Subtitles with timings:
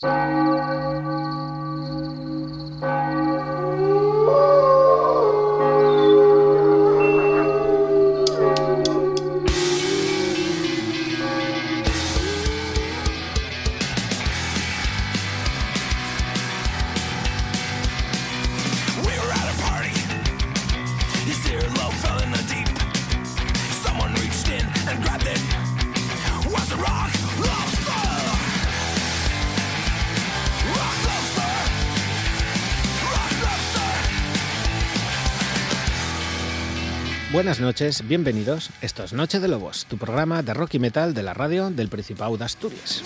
[0.00, 0.57] Música
[37.38, 38.70] Buenas noches, bienvenidos.
[38.80, 41.88] Esto es Noche de Lobos, tu programa de rock y metal de la radio del
[41.88, 43.04] Principado de Asturias.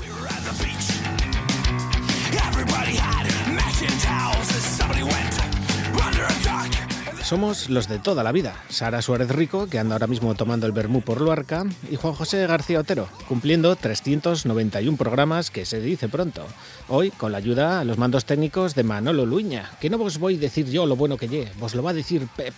[7.22, 8.55] Somos los de toda la vida.
[8.70, 12.46] Sara Suárez Rico, que anda ahora mismo tomando el vermú por Luarca, y Juan José
[12.46, 16.46] García Otero, cumpliendo 391 programas, que se dice pronto.
[16.88, 20.36] Hoy, con la ayuda a los mandos técnicos de Manolo Luña, que no os voy
[20.36, 22.55] a decir yo lo bueno que lle, vos lo va a decir Pep.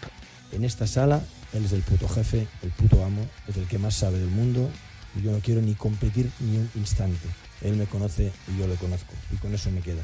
[0.53, 1.20] En esta sala,
[1.55, 4.69] él es el puto jefe, el puto amo, es el que más sabe del mundo,
[5.16, 7.28] y yo no quiero ni competir ni un instante.
[7.62, 10.02] Él me conoce y yo le conozco, y con eso me queda.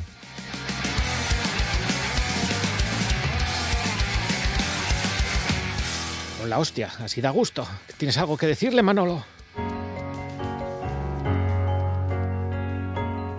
[6.38, 7.66] Con la hostia, así da gusto.
[7.98, 9.24] ¿Tienes algo que decirle, Manolo?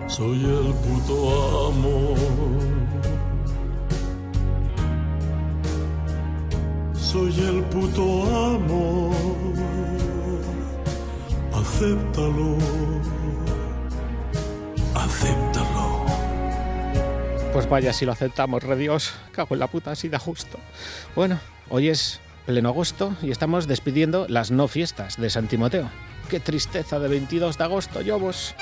[0.06, 2.71] Soy el puto amo.
[7.12, 8.24] Soy el puto
[8.54, 9.10] amo.
[11.52, 12.56] Acéptalo.
[14.94, 16.06] Acéptalo.
[17.52, 19.12] Pues vaya, si lo aceptamos, re Dios.
[19.32, 20.58] Cago en la puta, así da justo.
[21.14, 25.90] Bueno, hoy es pleno agosto y estamos despidiendo las no fiestas de San Timoteo.
[26.30, 28.54] Qué tristeza de 22 de agosto, vos.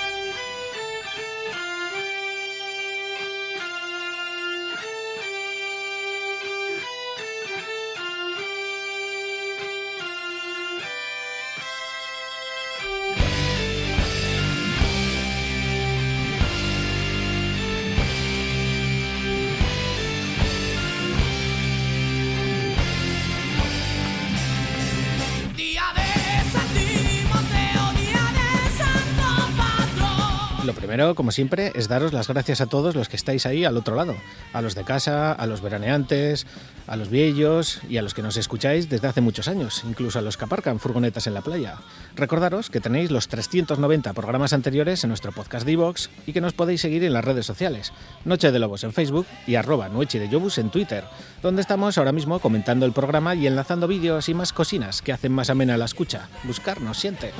[31.00, 33.96] Primero, como siempre, es daros las gracias a todos los que estáis ahí al otro
[33.96, 34.14] lado.
[34.52, 36.46] A los de casa, a los veraneantes,
[36.86, 40.22] a los viejos y a los que nos escucháis desde hace muchos años, incluso a
[40.22, 41.77] los que aparcan furgonetas en la playa.
[42.16, 46.52] Recordaros que tenéis los 390 programas anteriores en nuestro podcast de iVox y que nos
[46.52, 47.94] podéis seguir en las redes sociales.
[48.27, 51.05] Noche de Lobos en Facebook y arroba Noche de Yobus en Twitter,
[51.42, 55.33] donde estamos ahora mismo comentando el programa y enlazando vídeos y más cocinas que hacen
[55.33, 56.28] más amena la escucha.
[56.44, 57.33] Buscarnos siente.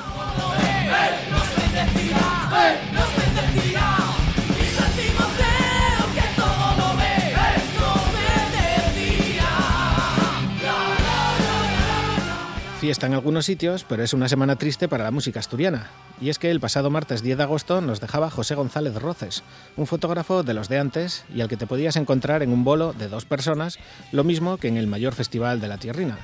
[12.81, 15.91] Fiesta en algunos sitios, pero es una semana triste para la música asturiana.
[16.19, 19.43] Y es que el pasado martes 10 de agosto nos dejaba José González Roces,
[19.77, 22.95] un fotógrafo de los de antes y al que te podías encontrar en un bolo
[22.95, 23.79] de dos personas,
[24.13, 26.21] lo mismo que en el mayor festival de la Tierrina.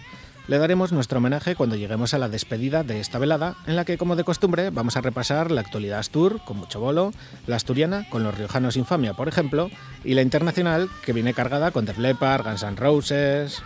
[0.48, 3.98] Le daremos nuestro homenaje cuando lleguemos a la despedida de esta velada, en la que,
[3.98, 7.12] como de costumbre, vamos a repasar la actualidad astur, con mucho bolo,
[7.46, 9.68] la asturiana, con los riojanos Infamia, por ejemplo,
[10.04, 13.62] y la internacional, que viene cargada con Def Leppard, Guns N' Roses...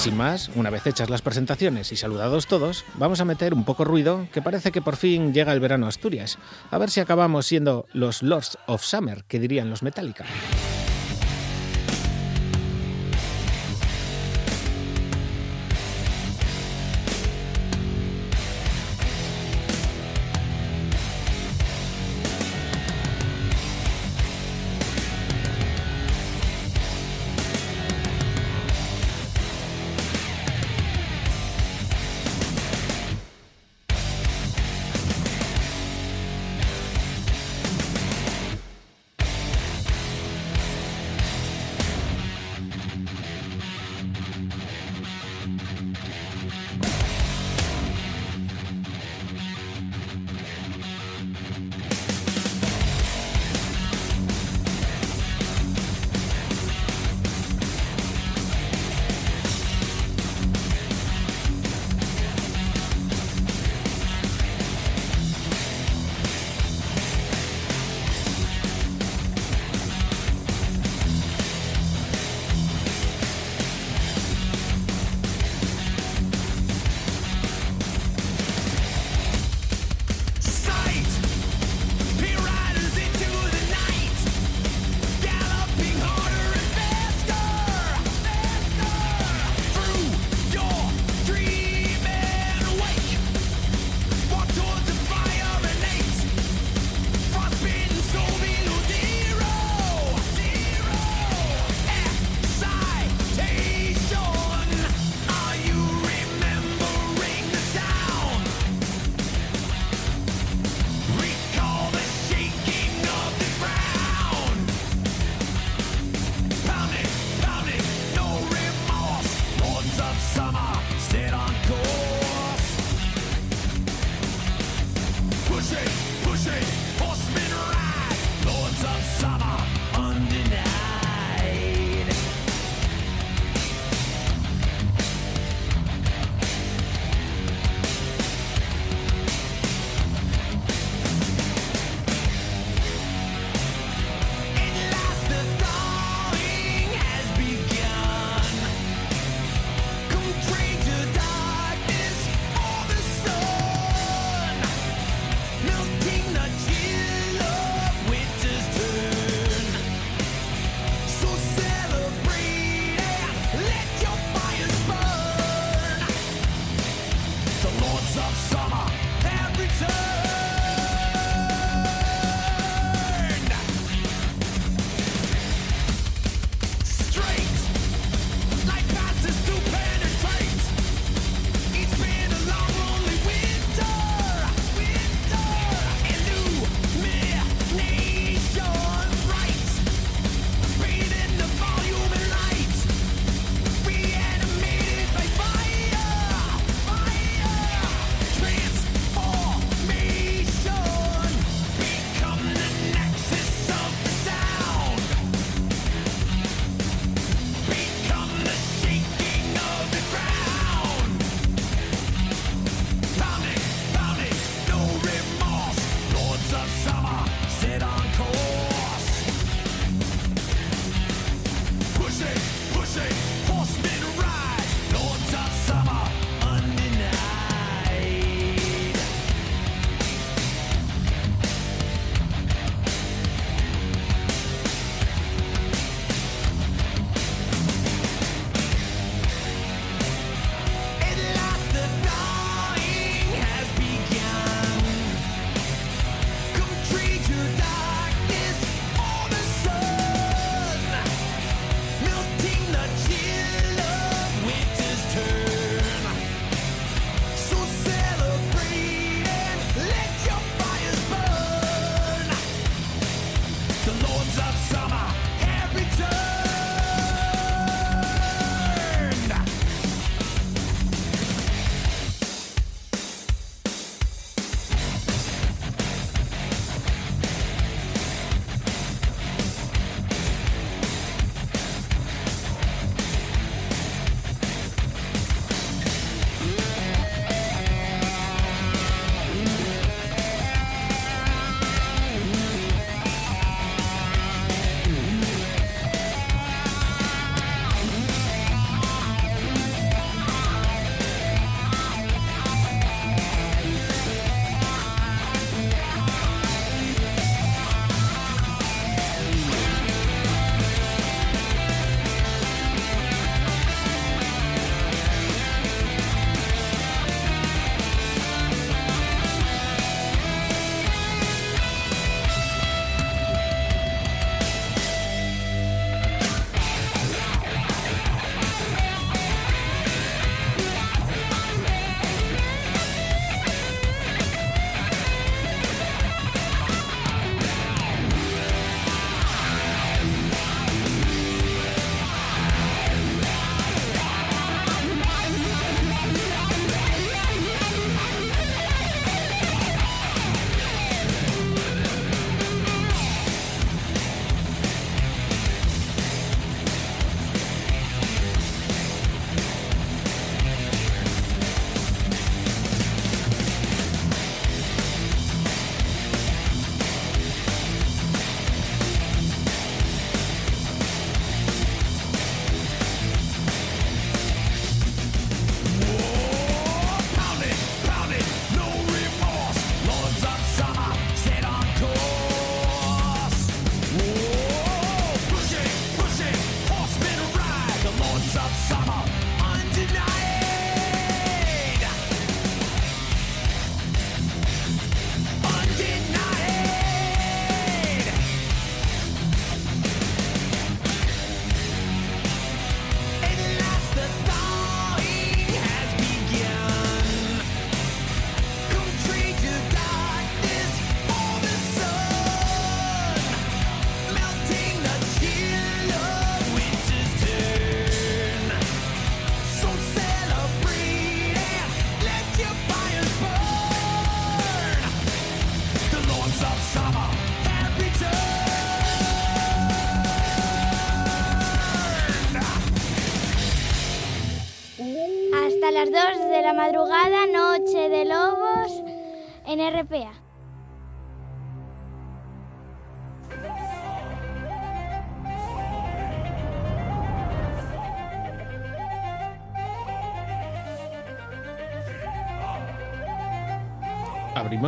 [0.00, 3.84] sin más, una vez hechas las presentaciones y saludados todos, vamos a meter un poco
[3.84, 6.38] ruido, que parece que por fin llega el verano a Asturias.
[6.70, 10.24] A ver si acabamos siendo los Lords of Summer, que dirían los Metallica.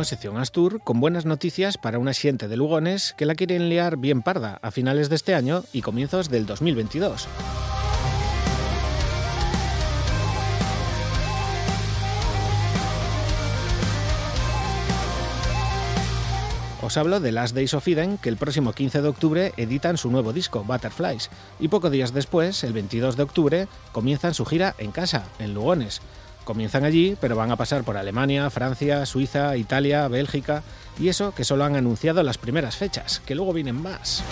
[0.03, 4.21] Sección Astur con buenas noticias para una siente de Lugones que la quieren liar bien
[4.21, 7.27] parda a finales de este año y comienzos del 2022.
[16.83, 20.11] Os hablo de Last Days of Eden, que el próximo 15 de octubre editan su
[20.11, 21.29] nuevo disco, Butterflies,
[21.61, 26.01] y pocos días después, el 22 de octubre, comienzan su gira en casa, en Lugones.
[26.43, 30.63] Comienzan allí, pero van a pasar por Alemania, Francia, Suiza, Italia, Bélgica,
[30.99, 34.23] y eso que solo han anunciado las primeras fechas, que luego vienen más.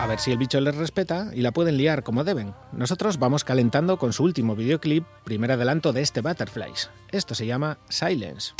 [0.00, 2.54] A ver si el bicho les respeta y la pueden liar como deben.
[2.72, 6.90] Nosotros vamos calentando con su último videoclip, primer adelanto de este Butterflies.
[7.10, 8.54] Esto se llama Silence.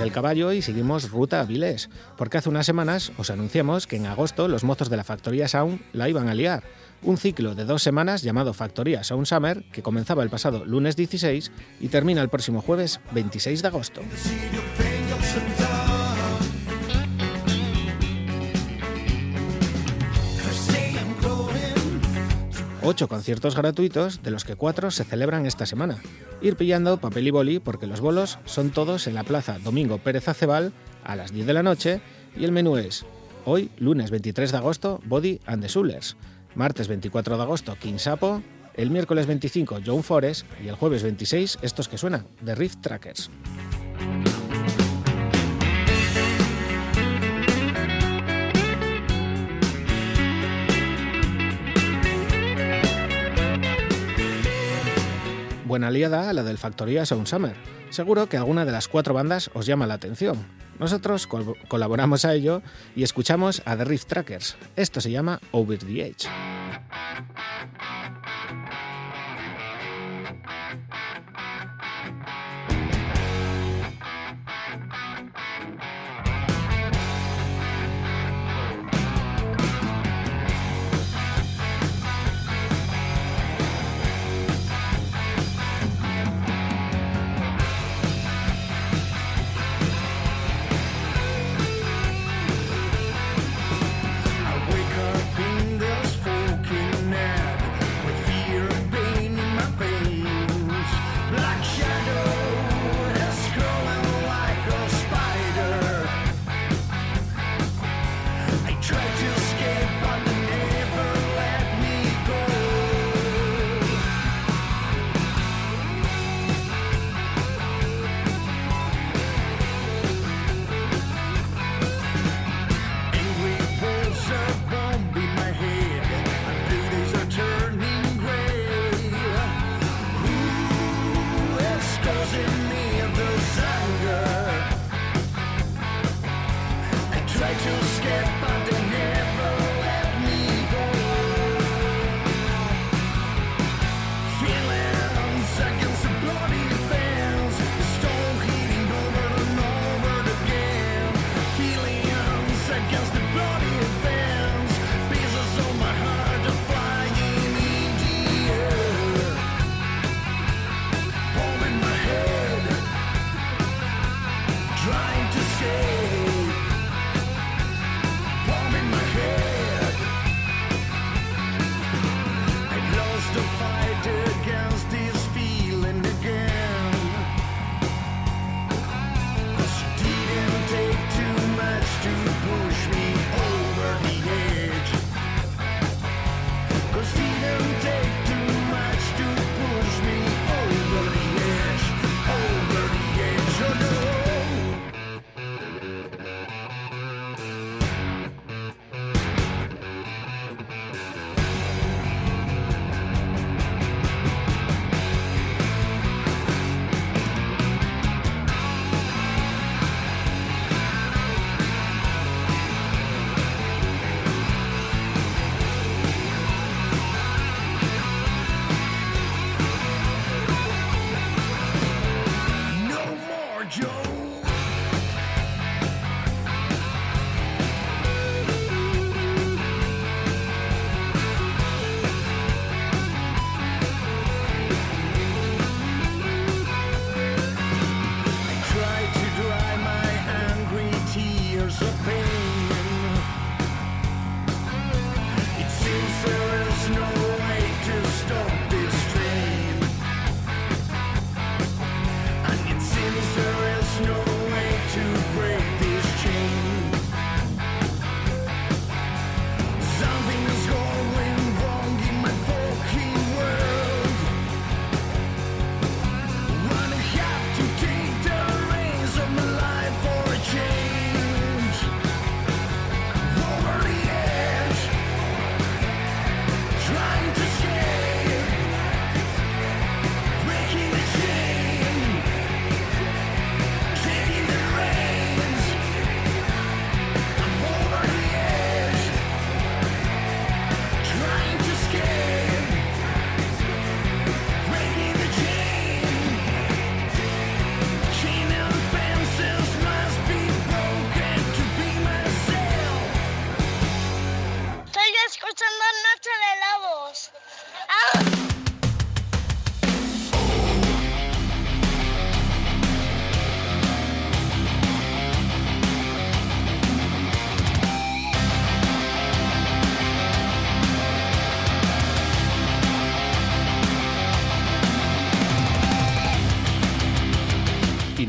[0.00, 4.06] El caballo y seguimos ruta a Vilés, porque hace unas semanas os anunciamos que en
[4.06, 6.62] agosto los mozos de la Factoría Sound la iban a liar.
[7.02, 11.50] Un ciclo de dos semanas llamado Factoría Sound Summer que comenzaba el pasado lunes 16
[11.80, 14.00] y termina el próximo jueves 26 de agosto.
[22.82, 25.98] Ocho conciertos gratuitos, de los que cuatro se celebran esta semana.
[26.40, 30.28] Ir pillando papel y boli porque los bolos son todos en la plaza Domingo Pérez
[30.28, 30.72] Acebal
[31.04, 32.00] a las 10 de la noche
[32.36, 33.04] y el menú es
[33.44, 36.16] hoy, lunes 23 de agosto, Body and the Soulers,
[36.54, 38.42] martes 24 de agosto, King Sapo,
[38.74, 43.30] el miércoles 25, John Forest y el jueves 26, estos que suenan, The Rift Trackers.
[55.68, 57.54] Buena aliada a la del Factoría Sound Summer.
[57.90, 60.46] Seguro que alguna de las cuatro bandas os llama la atención.
[60.78, 62.62] Nosotros col colaboramos a ello
[62.96, 64.56] y escuchamos a The Rift Trackers.
[64.76, 66.26] Esto se llama Over the Edge.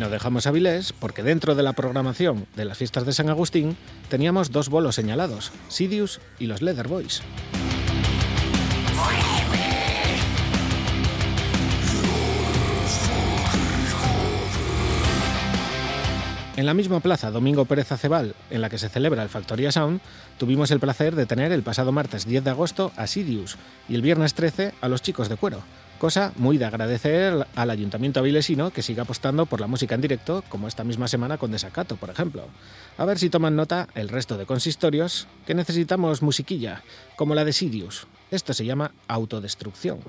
[0.09, 3.77] Dejamos a Vilés porque dentro de la programación de las fiestas de San Agustín
[4.09, 7.21] teníamos dos bolos señalados, Sidious y los Leather Boys.
[16.59, 20.01] En la misma plaza Domingo Pérez Acebal, en la que se celebra el Factoría Sound,
[20.37, 24.01] tuvimos el placer de tener el pasado martes 10 de agosto a Sidious y el
[24.01, 25.63] viernes 13 a los chicos de cuero,
[25.99, 30.43] cosa muy de agradecer al Ayuntamiento avilesino que siga apostando por la música en directo,
[30.49, 32.45] como esta misma semana con Desacato, por ejemplo.
[32.97, 36.81] A ver si toman nota el resto de consistorios que necesitamos musiquilla,
[37.15, 38.07] como la de Sidious.
[38.31, 39.99] Esto se llama autodestrucción.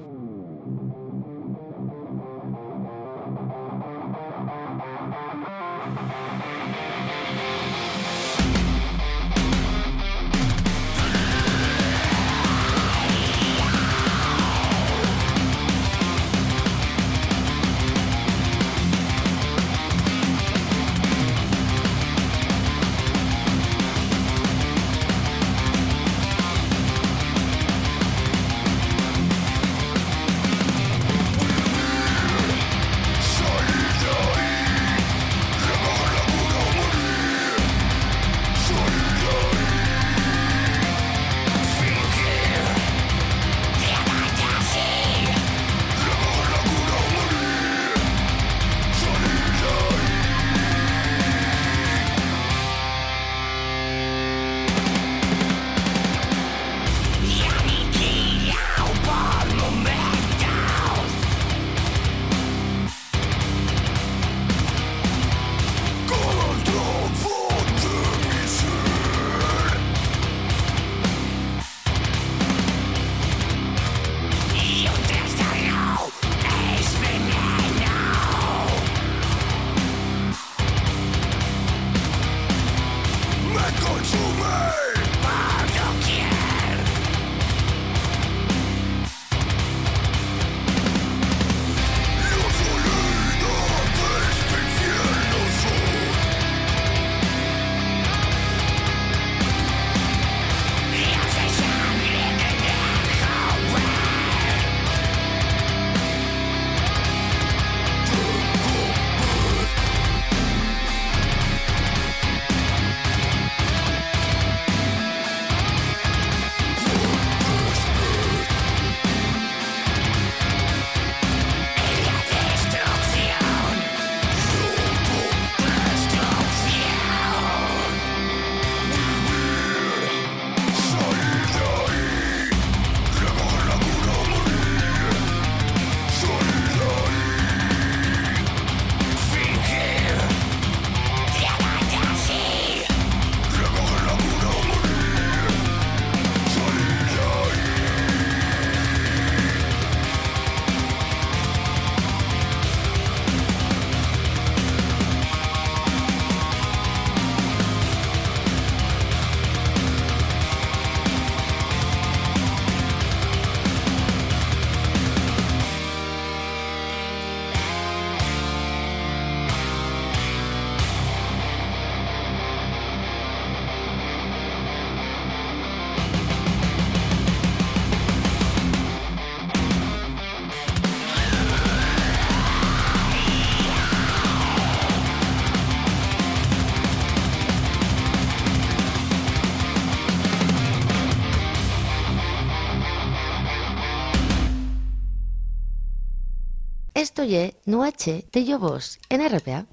[197.20, 199.66] Esto ye Noche de Lobos en RPA.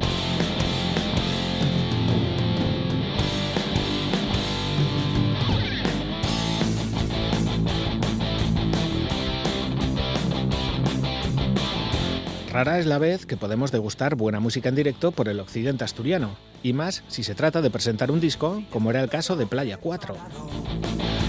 [12.52, 16.36] Rara es la vez que podemos degustar buena música en directo por el occidente asturiano,
[16.64, 19.78] y más si se trata de presentar un disco, como era el caso de Playa
[19.78, 20.18] 4.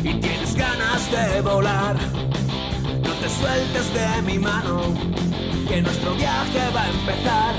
[0.02, 1.96] y tienes ganas de volar.
[3.28, 4.80] Te sueltes de mi mano,
[5.68, 7.54] que nuestro viaje va a empezar.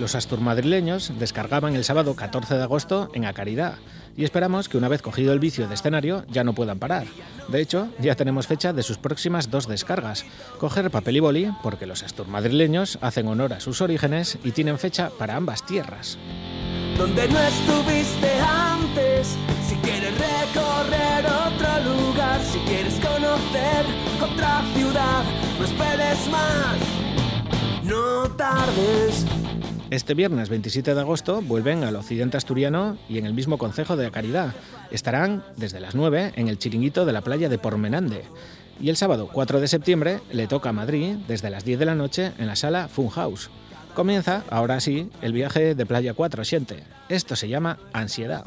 [0.00, 3.74] Los asturmadrileños descargaban el sábado 14 de agosto en A Caridad
[4.16, 7.04] y esperamos que una vez cogido el vicio de escenario ya no puedan parar.
[7.48, 10.24] De hecho, ya tenemos fecha de sus próximas dos descargas.
[10.58, 15.10] Coger papel y boli porque los asturmadrileños hacen honor a sus orígenes y tienen fecha
[15.18, 16.16] para ambas tierras.
[16.96, 19.36] Donde no estuviste antes,
[19.68, 23.84] si quieres recorrer otro lugar, si quieres conocer
[24.22, 25.24] otra ciudad,
[25.58, 26.76] no esperes más,
[27.84, 29.26] no tardes.
[29.90, 34.10] Este viernes 27 de agosto vuelven al occidente asturiano y en el mismo concejo de
[34.10, 34.54] Caridad.
[34.90, 38.24] Estarán desde las 9 en el chiringuito de la playa de Pormenande.
[38.80, 41.94] Y el sábado 4 de septiembre le toca a Madrid desde las 10 de la
[41.94, 43.50] noche en la sala Funhouse.
[43.94, 46.82] Comienza, ahora sí, el viaje de Playa 4 Siente.
[47.08, 48.44] Esto se llama Ansiedad.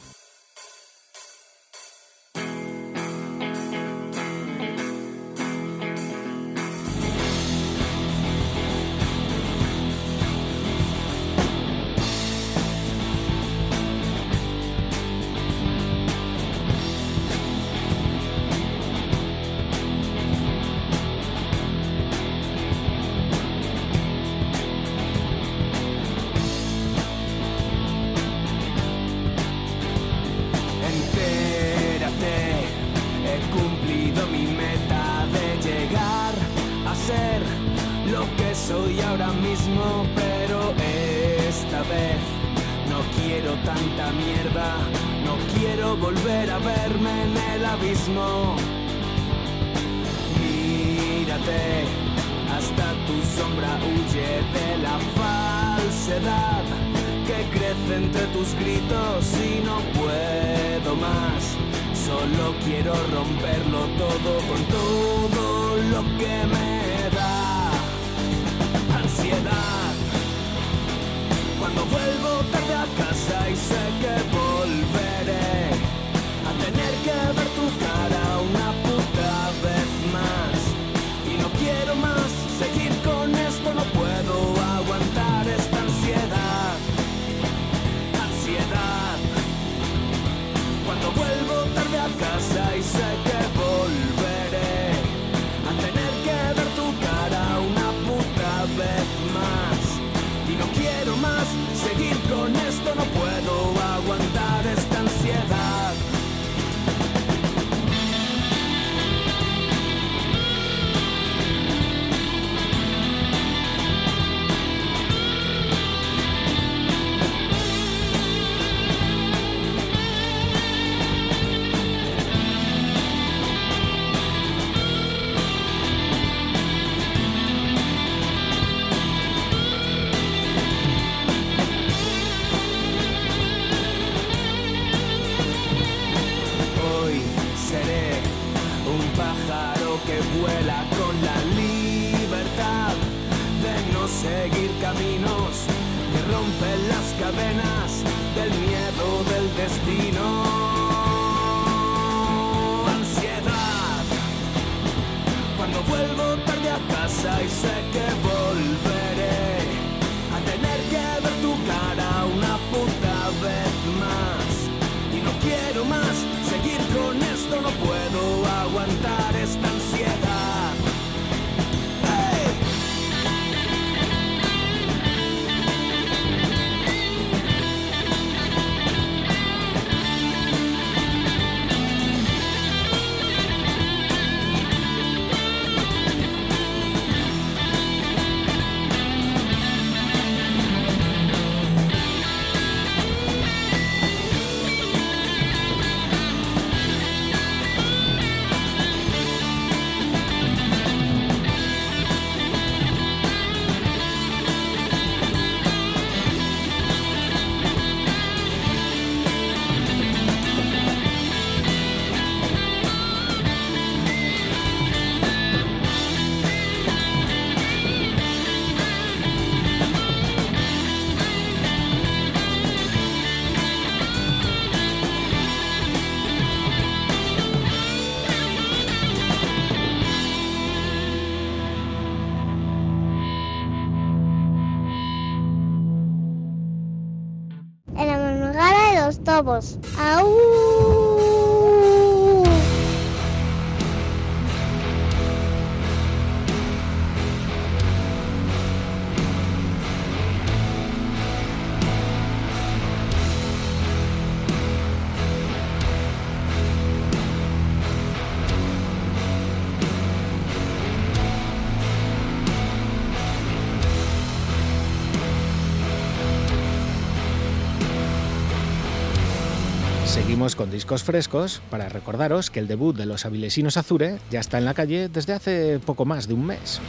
[270.59, 274.65] Con discos frescos para recordaros que el debut de los avilesinos Azure ya está en
[274.65, 276.81] la calle desde hace poco más de un mes.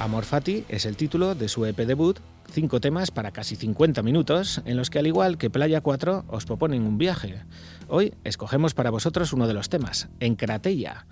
[0.00, 2.18] Amor Fati es el título de su EP debut,
[2.50, 6.44] cinco temas para casi 50 minutos, en los que al igual que Playa 4 os
[6.44, 7.44] proponen un viaje.
[7.86, 11.06] Hoy escogemos para vosotros uno de los temas, Encratella.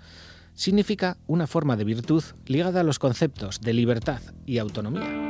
[0.55, 5.26] Significa una forma de virtud ligada a los conceptos de libertad y autonomía.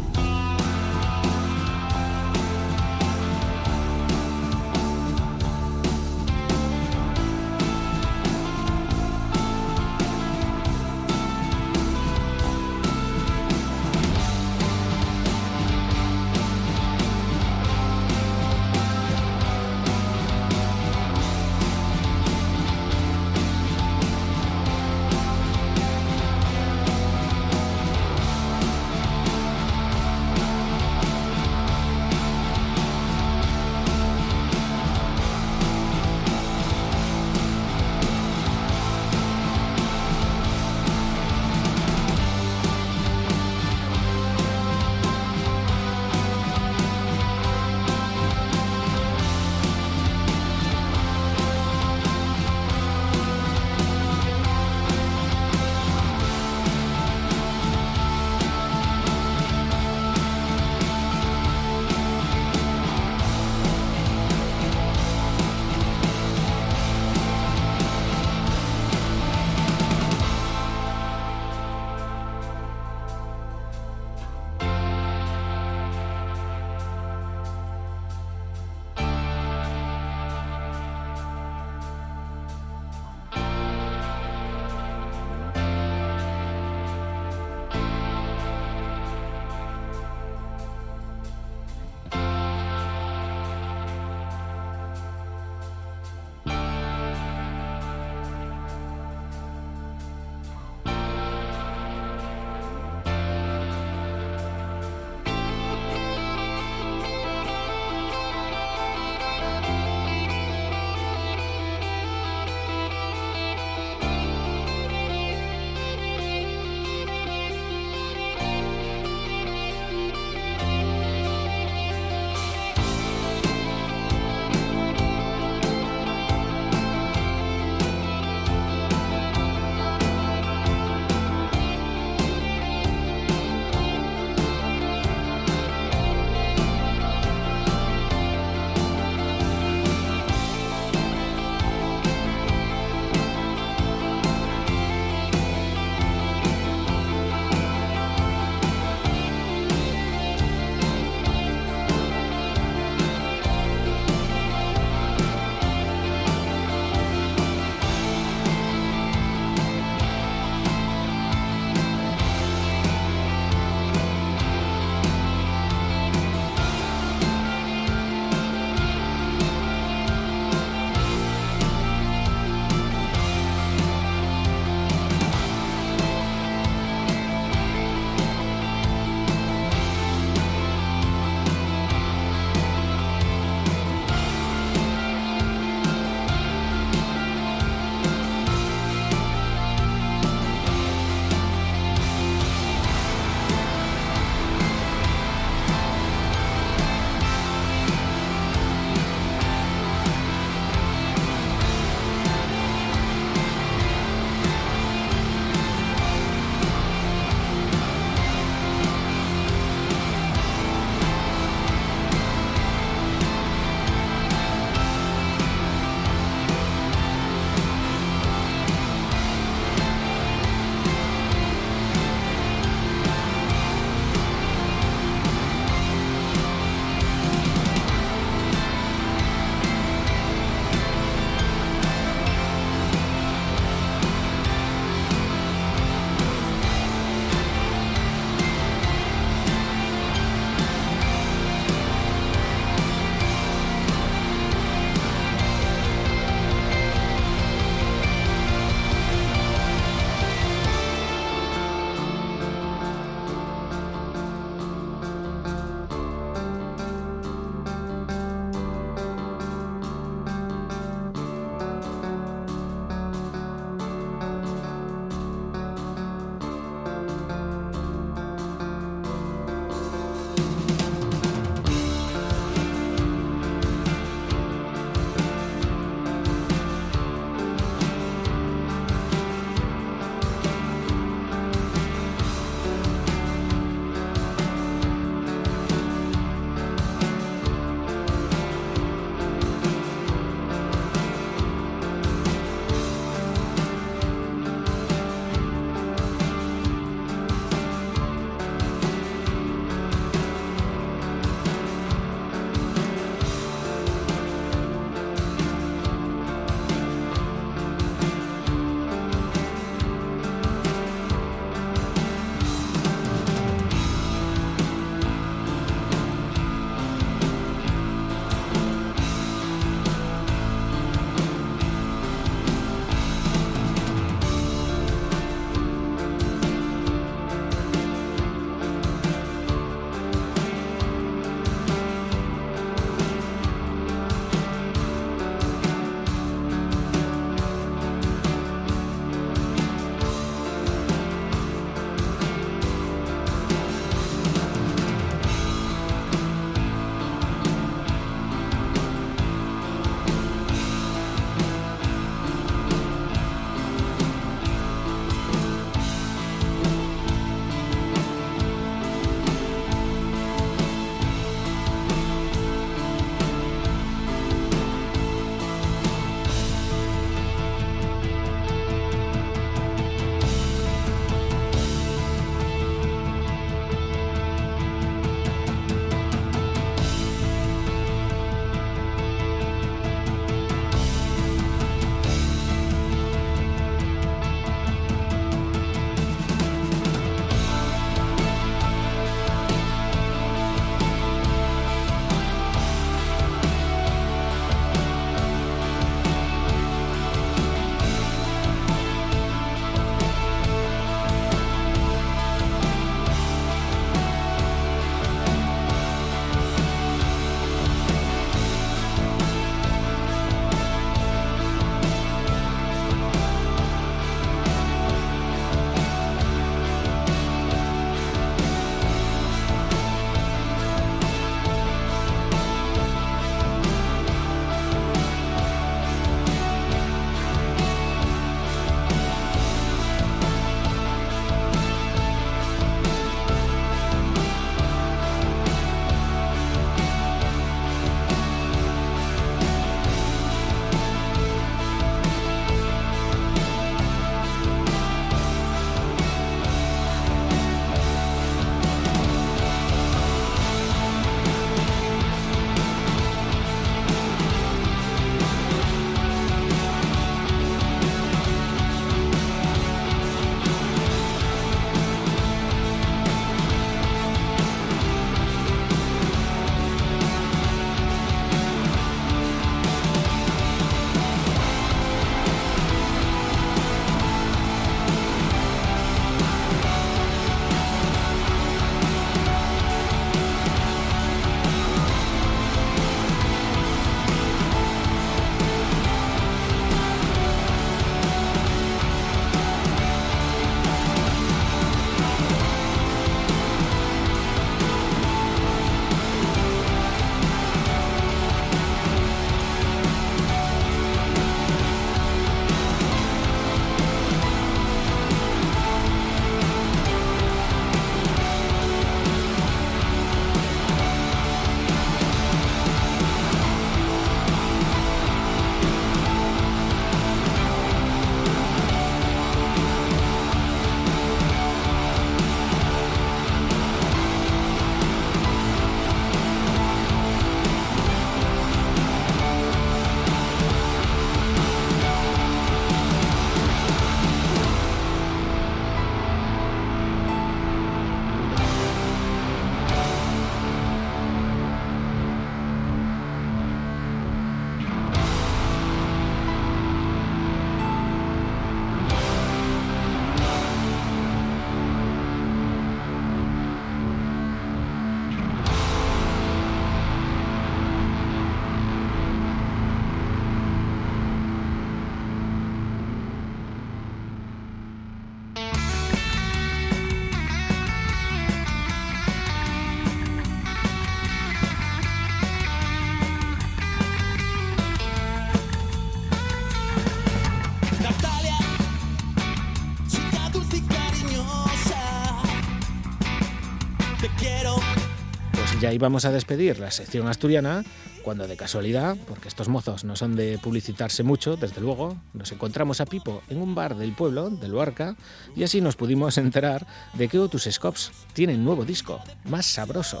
[585.72, 587.64] Ya íbamos a despedir la sección asturiana
[588.02, 592.80] cuando de casualidad, porque estos mozos no son de publicitarse mucho, desde luego, nos encontramos
[592.80, 594.96] a Pipo en un bar del pueblo, de Luarca,
[595.36, 600.00] y así nos pudimos enterar de que Otus Scops tiene nuevo disco, más sabroso.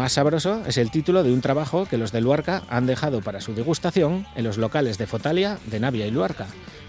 [0.00, 3.42] Más sabroso es el título de un trabajo que los de Luarca han dejado para
[3.42, 6.46] su degustación en los locales de Fotalia, de Navia y Luarca.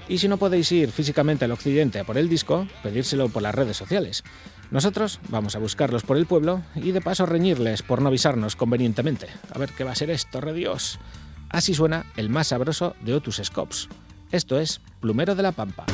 [0.08, 3.54] Y si no podéis ir físicamente al occidente a por el disco, pedírselo por las
[3.54, 4.24] redes sociales.
[4.70, 9.28] Nosotros vamos a buscarlos por el pueblo y de paso reñirles por no avisarnos convenientemente.
[9.54, 10.98] A ver qué va a ser esto, re Dios.
[11.50, 13.90] Así suena el más sabroso de Otus Scops.
[14.32, 15.86] Esto es Plumero de la Pampa.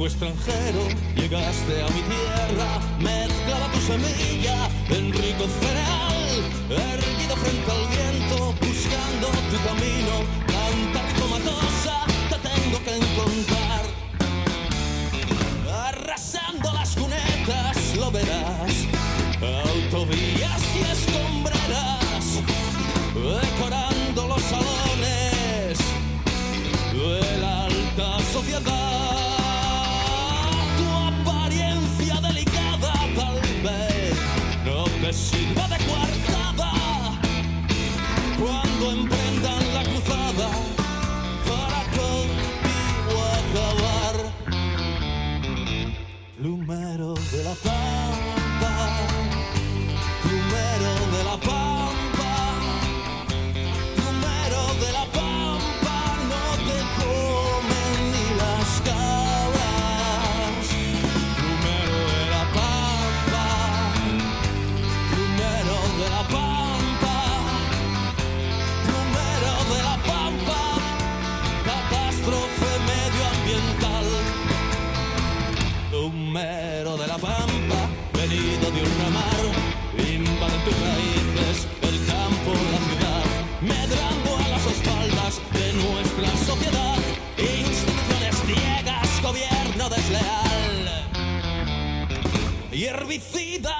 [0.00, 6.28] Barco extranjero llegaste a mi tierra, mezclaba tu semilla en rico cereal,
[6.70, 10.14] erguido frente al viento, buscando tu camino,
[10.46, 13.82] tanta ricomatosa te tengo que encontrar.
[15.88, 18.72] Arrasando las cunetas, lo verás,
[19.42, 22.24] autovías y escombreras,
[23.14, 25.78] decorando los salones
[26.92, 28.89] de la alta sociedad.
[35.10, 35.59] No te
[93.10, 93.76] y herbicida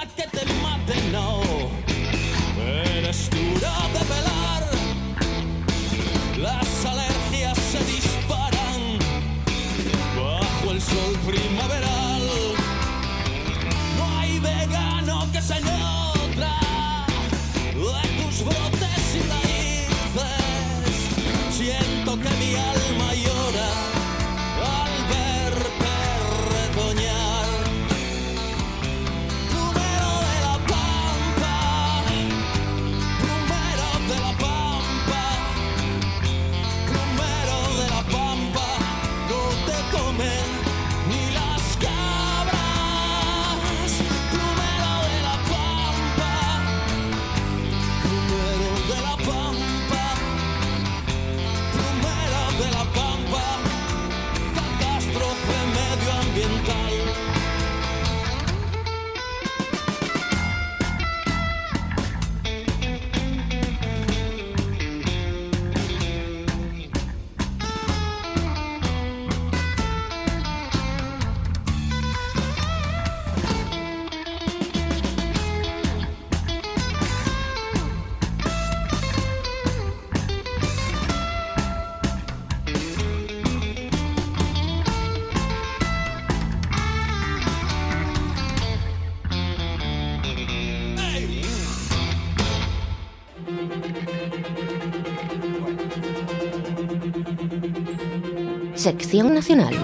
[98.81, 99.75] Sección Nacional.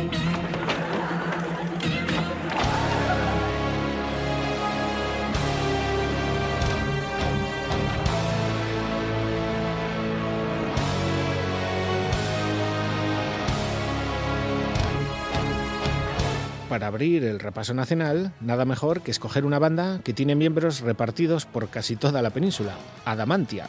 [16.68, 21.46] Para abrir el repaso nacional, nada mejor que escoger una banda que tiene miembros repartidos
[21.46, 22.74] por casi toda la península,
[23.06, 23.68] Adamantia.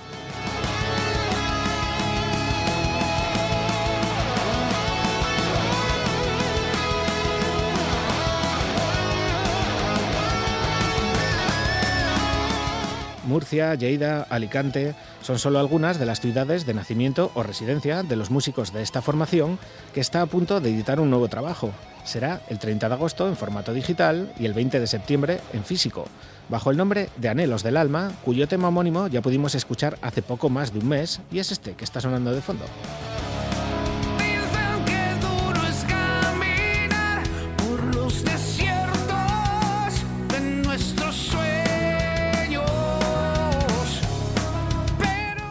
[13.39, 18.33] Murcia, Lleida, Alicante son solo algunas de las ciudades de nacimiento o residencia de los
[18.33, 19.61] músicos de esta formación
[19.95, 21.71] que está a punto de editar un nuevo trabajo.
[22.03, 26.07] Será el 30 de agosto en formato digital y el 20 de septiembre en físico,
[26.49, 30.49] bajo el nombre de Anhelos del Alma, cuyo tema homónimo ya pudimos escuchar hace poco
[30.49, 32.65] más de un mes y es este que está sonando de fondo.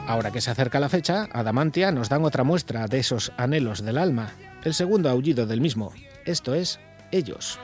[0.08, 3.98] Ahora que se acerca la fecha, Adamantia nos dan otra muestra de esos anhelos del
[3.98, 4.32] alma,
[4.64, 5.92] el segundo aullido del mismo,
[6.26, 6.80] esto es
[7.12, 7.60] Ellos.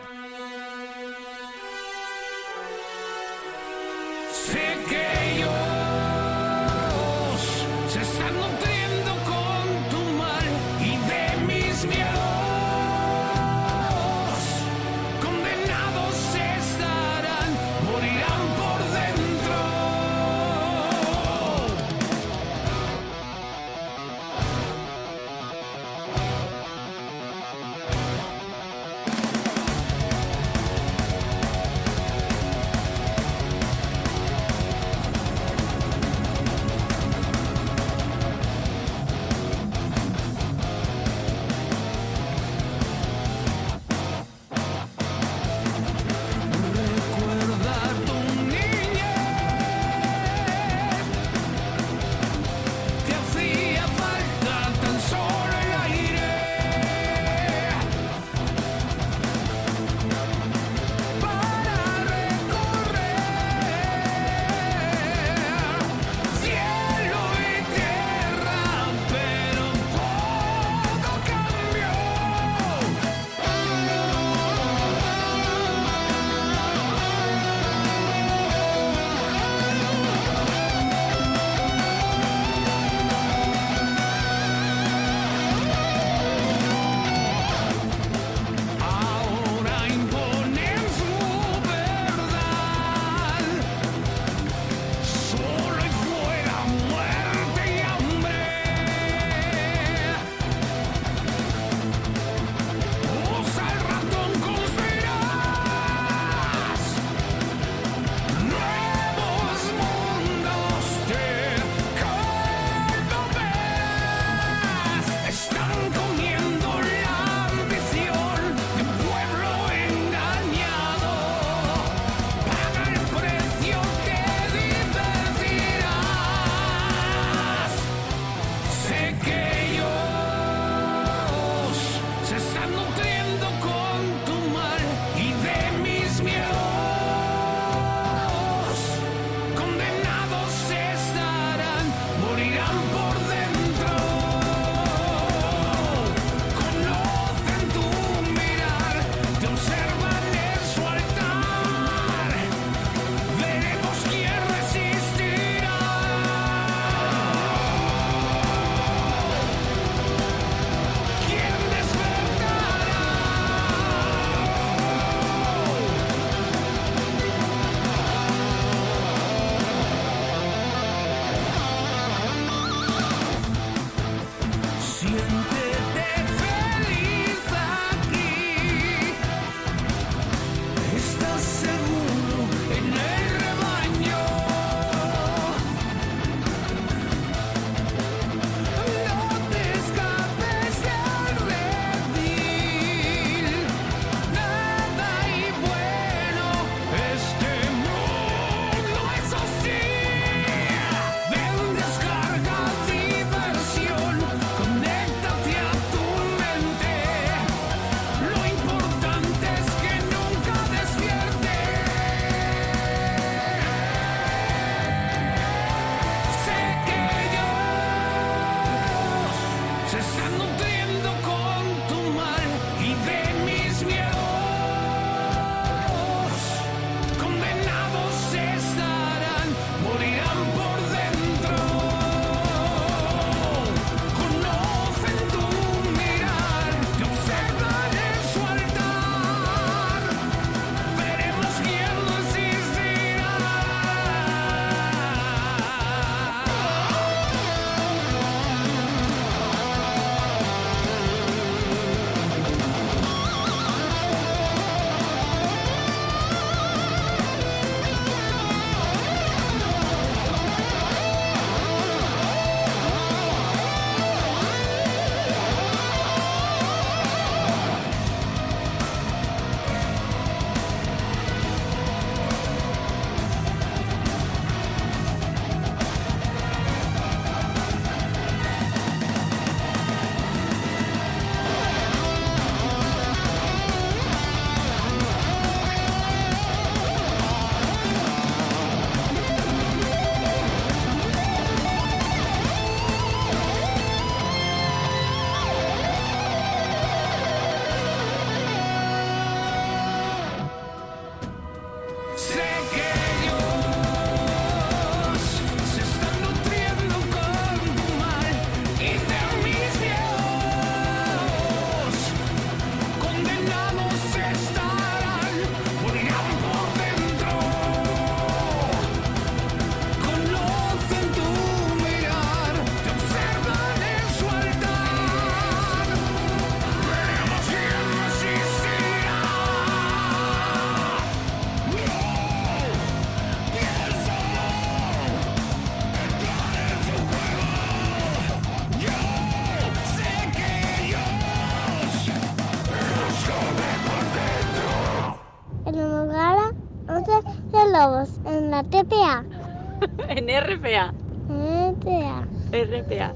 [350.33, 350.91] RPA.
[351.29, 352.25] RPA.
[352.51, 353.13] RPA.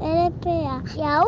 [0.00, 0.82] RPA.
[0.96, 1.26] ¡Yau!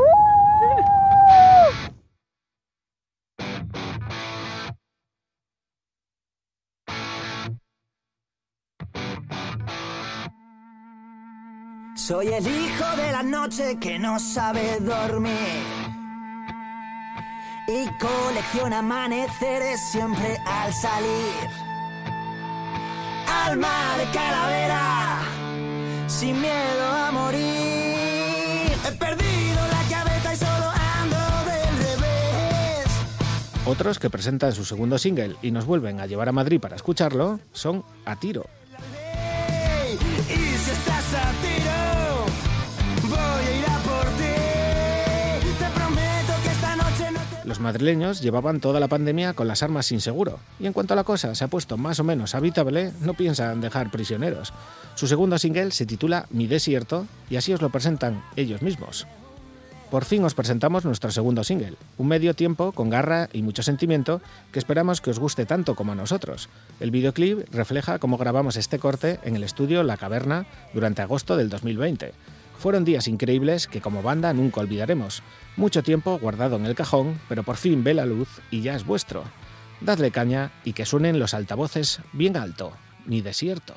[11.94, 15.36] Soy el hijo de la noche que no sabe dormir.
[17.68, 21.61] Y colecciona amaneceres siempre al salir.
[23.44, 25.18] Alma de calavera,
[26.06, 28.72] sin miedo a morir.
[28.86, 30.70] He perdido la cabeza y solo
[31.00, 32.86] ando del revés.
[33.66, 37.40] Otros que presentan su segundo single y nos vuelven a llevar a Madrid para escucharlo
[37.52, 38.44] son A Tiro.
[47.62, 51.34] Madrileños llevaban toda la pandemia con las armas sin seguro, y en cuanto la cosa
[51.34, 54.52] se ha puesto más o menos habitable, no piensan dejar prisioneros.
[54.94, 59.06] Su segundo single se titula Mi desierto, y así os lo presentan ellos mismos.
[59.92, 64.22] Por fin os presentamos nuestro segundo single, un medio tiempo con garra y mucho sentimiento
[64.50, 66.48] que esperamos que os guste tanto como a nosotros.
[66.80, 71.50] El videoclip refleja cómo grabamos este corte en el estudio La Caverna durante agosto del
[71.50, 72.14] 2020.
[72.62, 75.24] Fueron días increíbles que como banda nunca olvidaremos.
[75.56, 78.86] Mucho tiempo guardado en el cajón, pero por fin ve la luz y ya es
[78.86, 79.24] vuestro.
[79.80, 82.72] Dadle caña y que suenen los altavoces bien alto.
[83.04, 83.74] Mi desierto.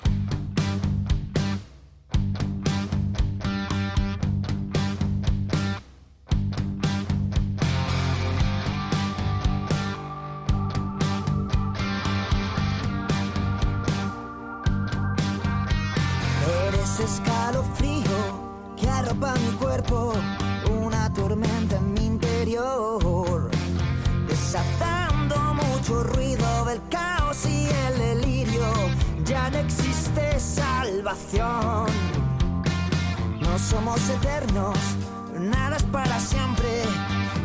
[33.40, 34.76] No somos eternos,
[35.40, 36.82] nada es para siempre.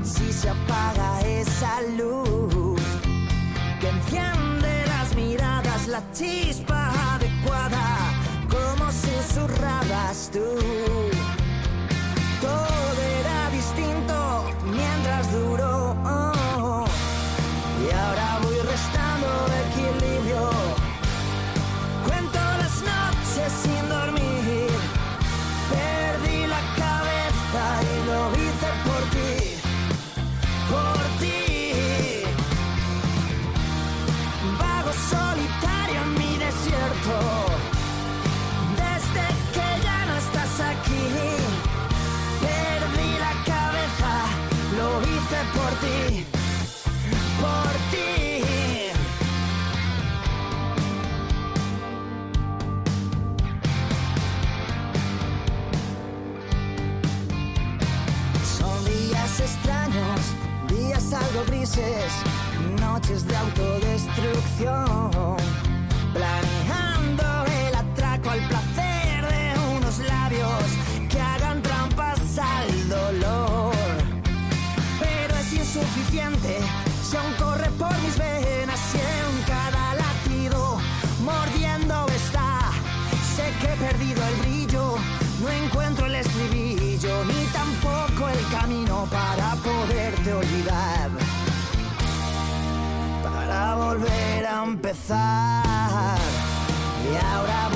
[0.02, 2.80] Si se apaga esa luz
[3.78, 7.82] que enciende las miradas, la chispa adecuada,
[8.48, 10.89] como susurrabas tú.
[62.80, 65.36] Noches de autodestrucción.
[94.70, 96.18] Empezar.
[97.10, 97.69] Y ahora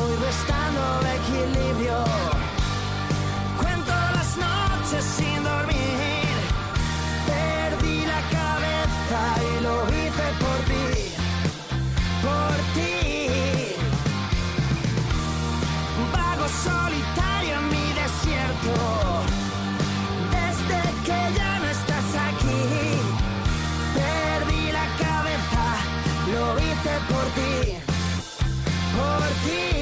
[29.44, 29.73] por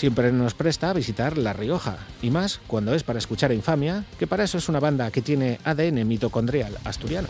[0.00, 4.06] Siempre nos presta a visitar La Rioja, y más cuando es para escuchar a Infamia,
[4.18, 7.28] que para eso es una banda que tiene ADN mitocondrial asturiano.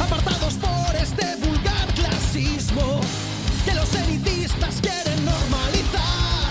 [0.00, 3.00] Apartados por este vulgar clasismo
[3.64, 6.50] que los elitistas quieren normalizar.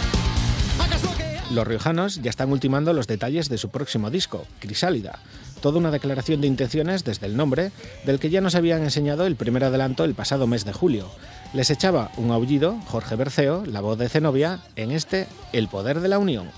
[0.81, 5.19] Hagas lo que Los riojanos ya están ultimando los detalles de su próximo disco, Crisálida,
[5.60, 7.72] toda una declaración de intenciones desde el nombre,
[8.05, 11.10] del que ya nos habían enseñado el primer adelanto el pasado mes de julio.
[11.53, 16.07] Les echaba un aullido Jorge Berceo, la voz de Zenobia, en este El poder de
[16.07, 16.49] la unión.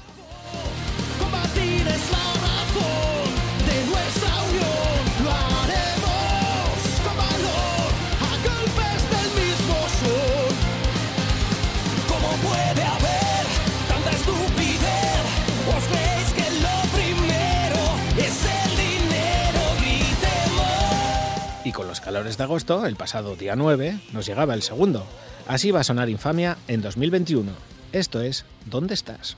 [22.02, 25.06] Calores de agosto, el pasado día 9, nos llegaba el segundo.
[25.47, 27.52] Así va a sonar Infamia en 2021.
[27.93, 29.38] Esto es ¿Dónde estás?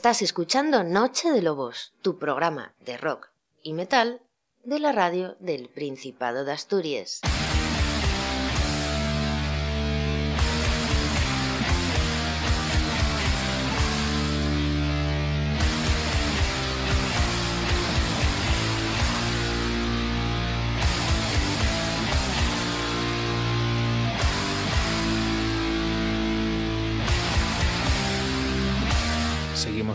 [0.00, 3.28] Estás escuchando Noche de Lobos, tu programa de rock
[3.62, 4.22] y metal
[4.64, 7.20] de la radio del Principado de Asturias.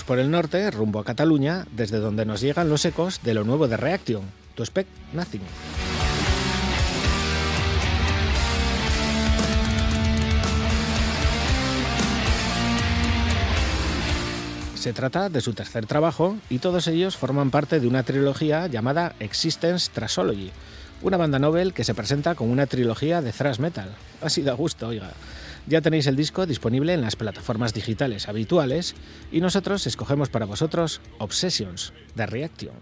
[0.06, 3.68] Por el norte, rumbo a Cataluña, desde donde nos llegan los ecos de lo nuevo
[3.68, 4.24] de Reaction,
[4.56, 5.42] To Expect Nothing.
[14.76, 19.16] Se trata de su tercer trabajo y todos ellos forman parte de una trilogía llamada
[19.20, 20.52] Existence Trasology,
[21.02, 23.90] una banda novel que se presenta como una trilogía de thrash metal.
[24.22, 25.12] Así da gusto, oiga.
[25.68, 28.96] Ya tenéis el disco disponible en las plataformas digitales habituales
[29.32, 32.76] y nosotros escogemos para vosotros Obsessions de Reaction.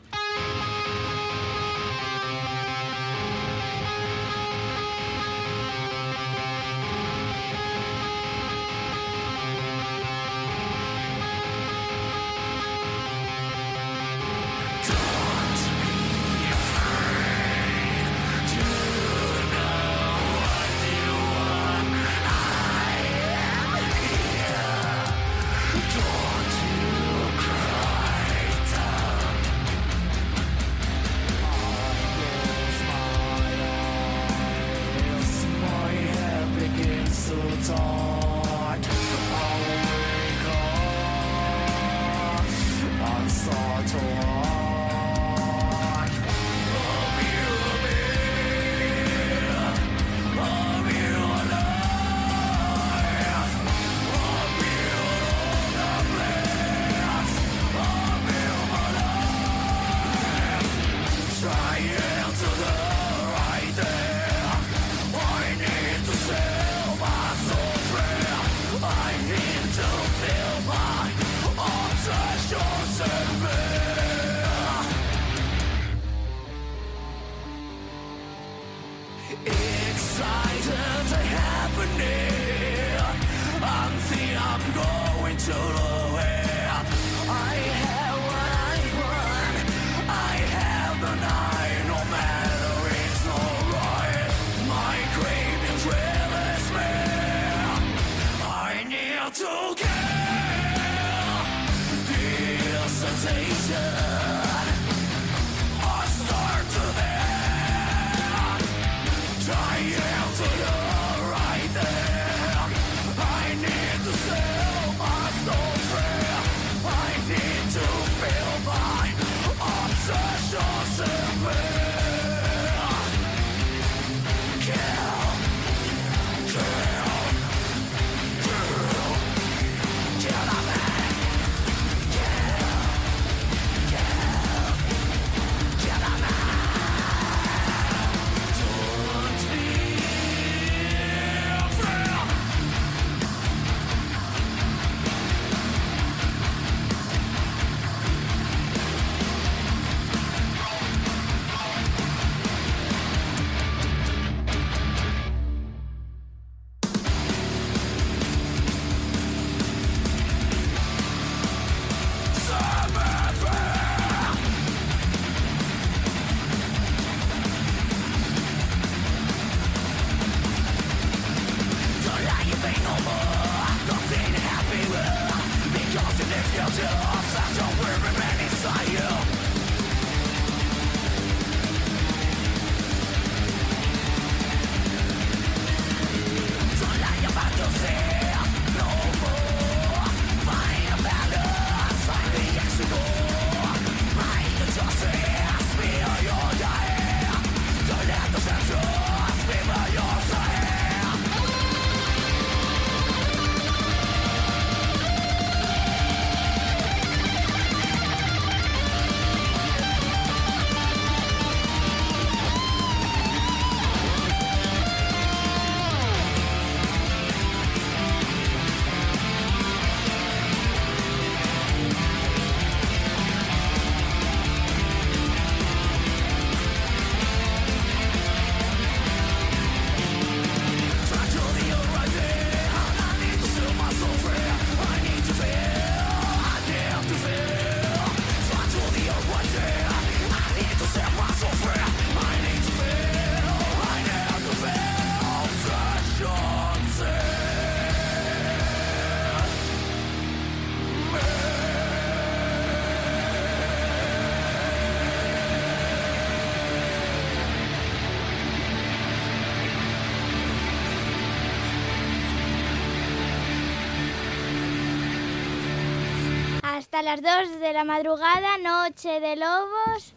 [266.94, 270.14] Hasta las 2 de la madrugada, Noche de Lobos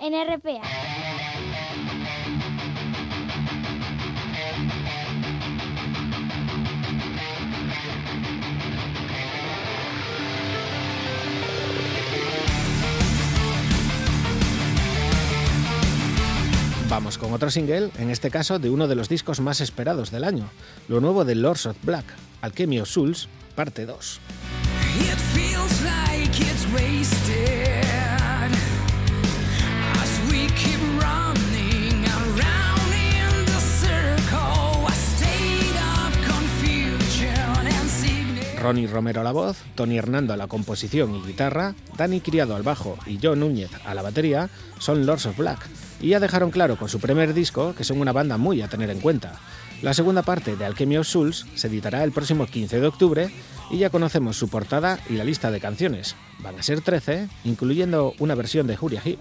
[0.00, 0.62] en RPA.
[16.88, 20.24] Vamos con otro single, en este caso de uno de los discos más esperados del
[20.24, 20.48] año,
[20.88, 22.06] lo nuevo de Lords of Black,
[22.40, 24.20] Alchemy of Souls, parte 2.
[38.66, 42.64] Ronnie Romero a la voz, Tony Hernando a la composición y guitarra, Dani Criado al
[42.64, 45.68] bajo y John Núñez a la batería son Lords of Black,
[46.00, 48.90] y ya dejaron claro con su primer disco que son una banda muy a tener
[48.90, 49.38] en cuenta.
[49.82, 53.30] La segunda parte de Alchemy of Souls se editará el próximo 15 de octubre
[53.70, 56.16] y ya conocemos su portada y la lista de canciones.
[56.40, 59.20] Van a ser 13, incluyendo una versión de Juria Heep.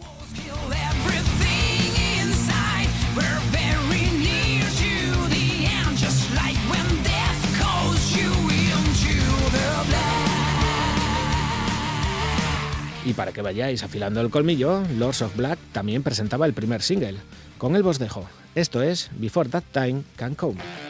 [13.05, 17.17] Y para que vayáis afilando el colmillo, Lords of Black también presentaba el primer single.
[17.59, 18.27] Con él vos dejo.
[18.55, 20.84] Esto es Before That Time Can Come.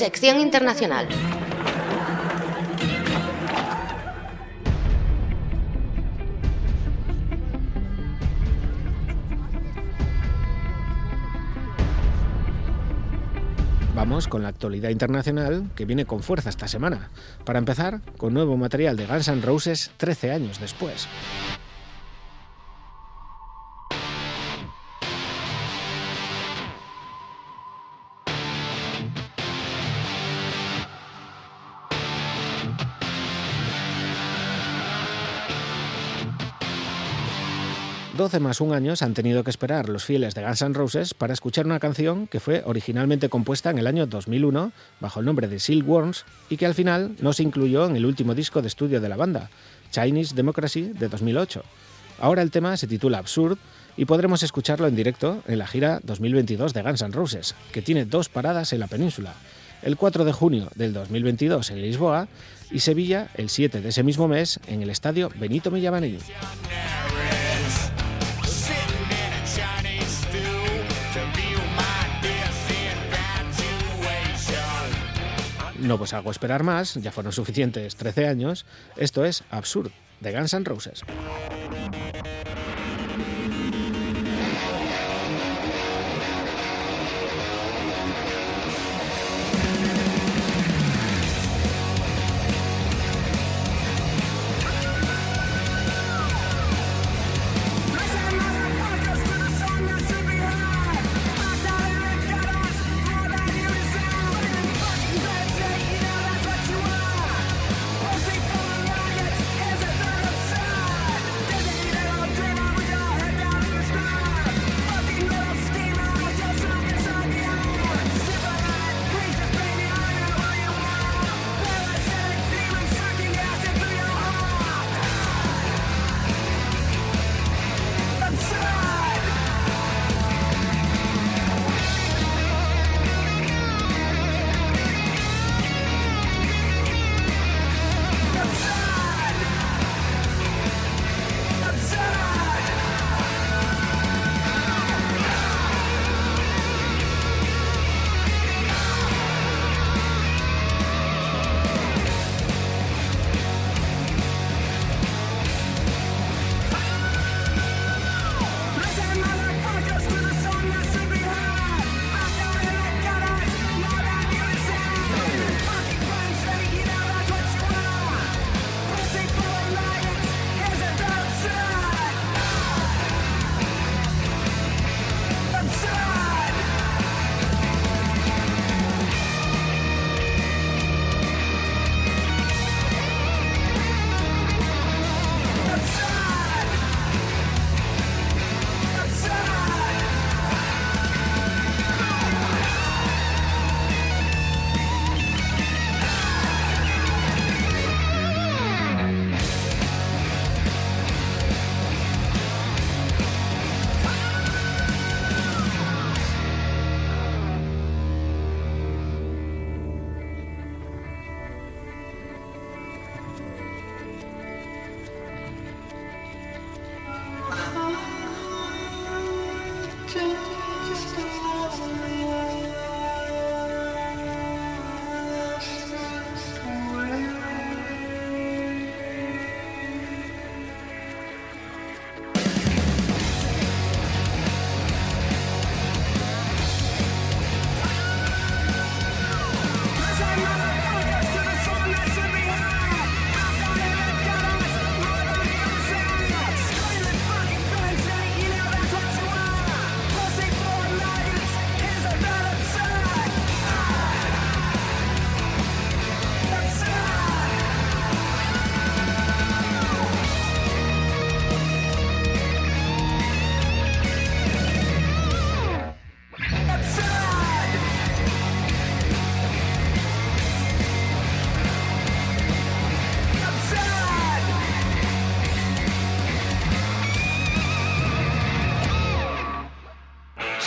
[0.00, 1.06] Sección internacional.
[13.94, 17.10] Vamos con la actualidad internacional que viene con fuerza esta semana.
[17.44, 21.08] Para empezar, con nuevo material de Guns N' Roses 13 años después.
[38.20, 41.32] Doce más un años han tenido que esperar los fieles de Guns N' Roses para
[41.32, 45.58] escuchar una canción que fue originalmente compuesta en el año 2001 bajo el nombre de
[45.58, 49.08] Silkworms y que al final no se incluyó en el último disco de estudio de
[49.08, 49.48] la banda,
[49.90, 51.62] Chinese Democracy de 2008.
[52.18, 53.56] Ahora el tema se titula Absurd
[53.96, 58.04] y podremos escucharlo en directo en la gira 2022 de Guns N' Roses, que tiene
[58.04, 59.32] dos paradas en la península.
[59.80, 62.28] El 4 de junio del 2022 en Lisboa
[62.70, 66.18] y Sevilla el 7 de ese mismo mes en el estadio Benito Villamarín.
[75.80, 78.66] No pues hago esperar más, ya fueron suficientes 13 años.
[78.96, 79.90] Esto es Absurd,
[80.20, 81.02] de Guns N' Roses.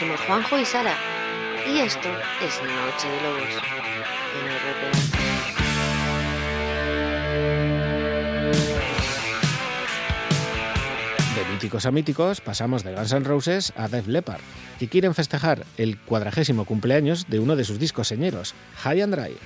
[0.04, 0.98] Somos Juanjo y Sara.
[1.66, 2.10] Y esto
[2.46, 3.48] es Noche de Lobos.
[11.34, 14.42] Benito críticos a míticos, pasamos de Guns N' Roses a Def Leppard,
[14.78, 19.38] que quieren festejar el cuadragésimo cumpleaños de uno de sus discos señeros, High and Dry.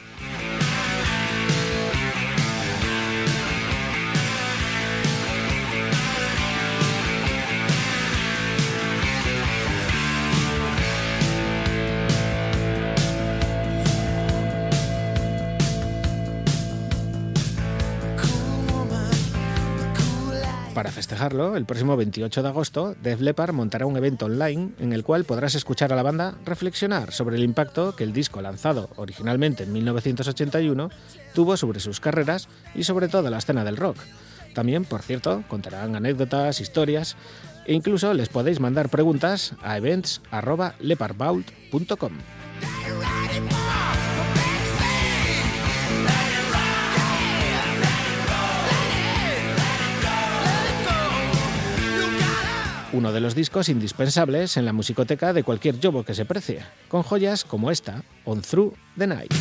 [21.56, 25.56] El próximo 28 de agosto, Def Leppard montará un evento online en el cual podrás
[25.56, 30.92] escuchar a la banda reflexionar sobre el impacto que el disco lanzado originalmente en 1981
[31.34, 33.98] tuvo sobre sus carreras y sobre toda la escena del rock.
[34.54, 37.16] También, por cierto, contarán anécdotas, historias
[37.66, 42.12] e incluso les podéis mandar preguntas a events@lepardvault.com.
[52.94, 57.04] uno de los discos indispensables en la musicoteca de cualquier yobo que se precie, con
[57.04, 59.34] joyas como esta, On Through the Night.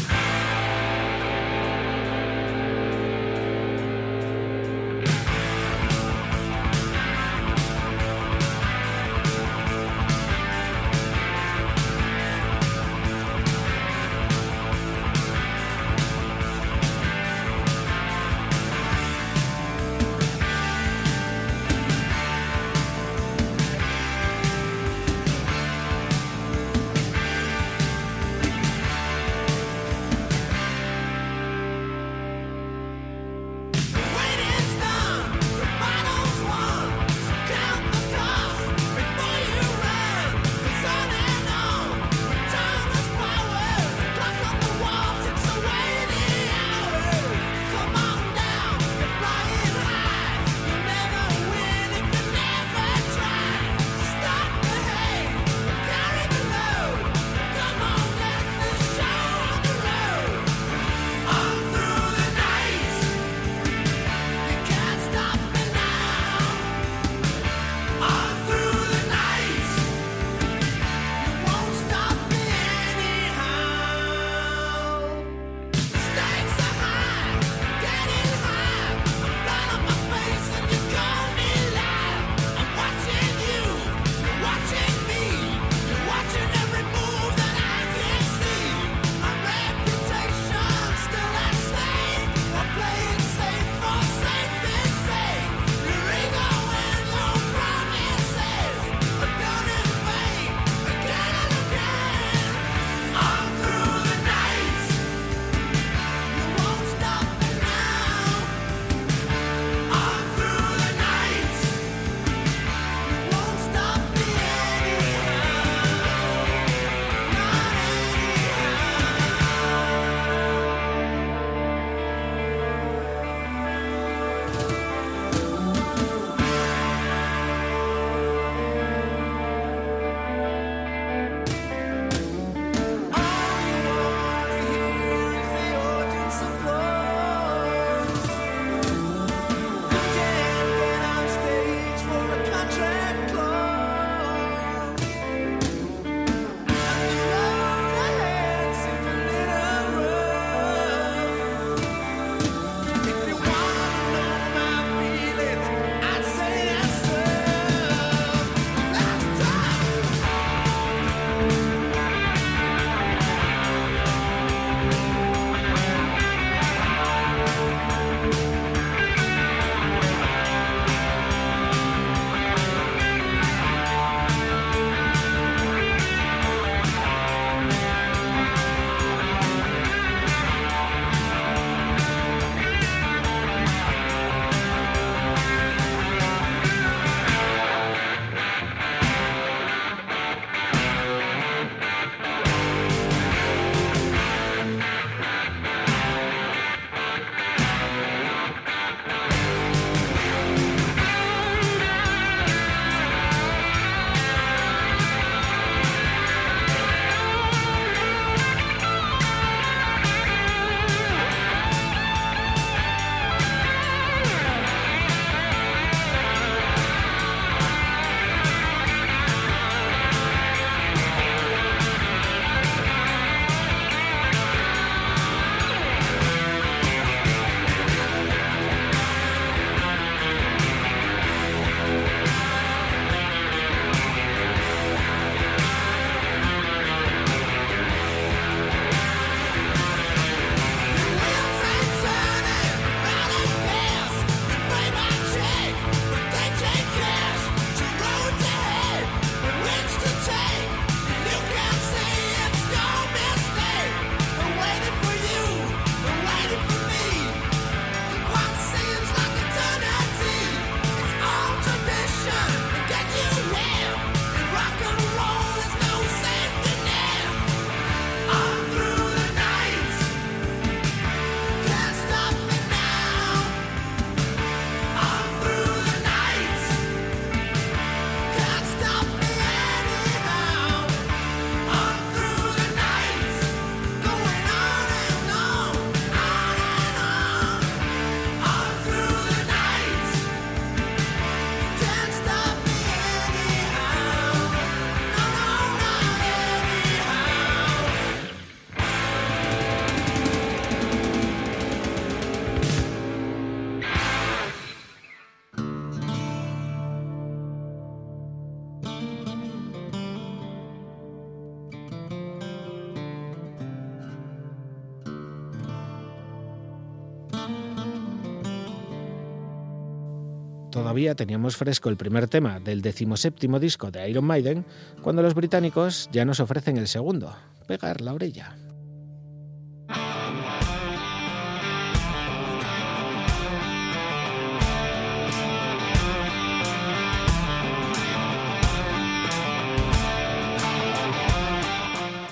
[320.96, 324.64] Todavía teníamos fresco el primer tema del decimoséptimo disco de Iron Maiden
[325.02, 327.36] cuando los británicos ya nos ofrecen el segundo,
[327.66, 328.56] Pegar la orella.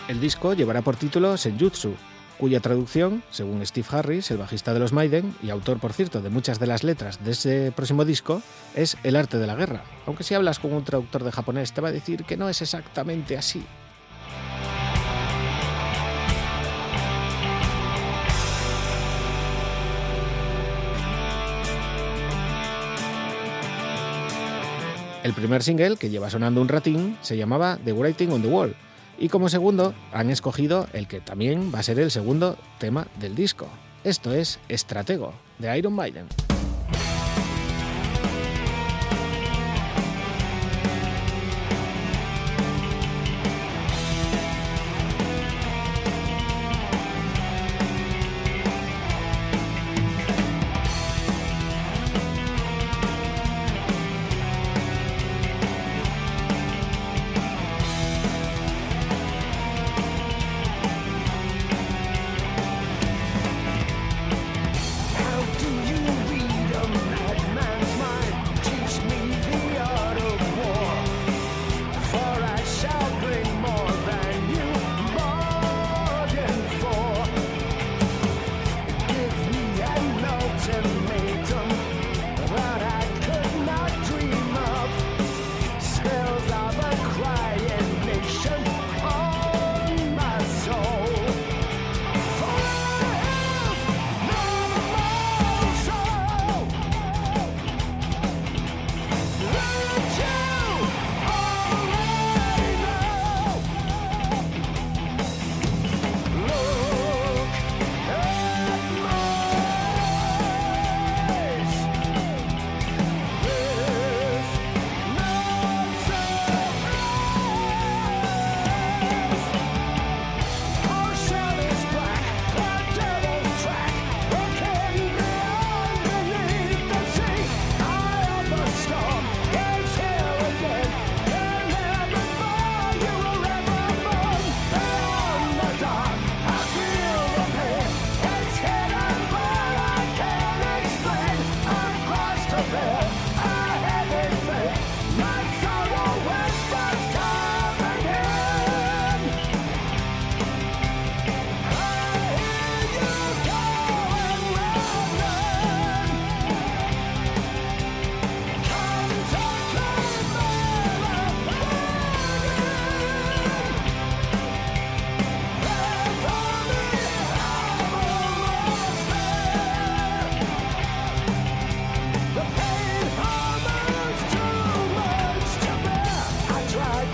[0.09, 1.95] El disco llevará por título Senjutsu,
[2.45, 6.29] cuya traducción, según Steve Harris, el bajista de los Maiden y autor, por cierto, de
[6.29, 8.43] muchas de las letras de ese próximo disco,
[8.75, 9.83] es el arte de la guerra.
[10.05, 12.61] Aunque si hablas con un traductor de japonés te va a decir que no es
[12.61, 13.65] exactamente así.
[25.23, 28.77] El primer single, que lleva sonando un ratín, se llamaba The Writing on the Wall,
[29.19, 33.35] y como segundo han escogido el que también va a ser el segundo tema del
[33.35, 33.69] disco.
[34.05, 36.27] Esto es Estratego, de Iron Maiden.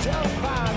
[0.03, 0.70] Delphi.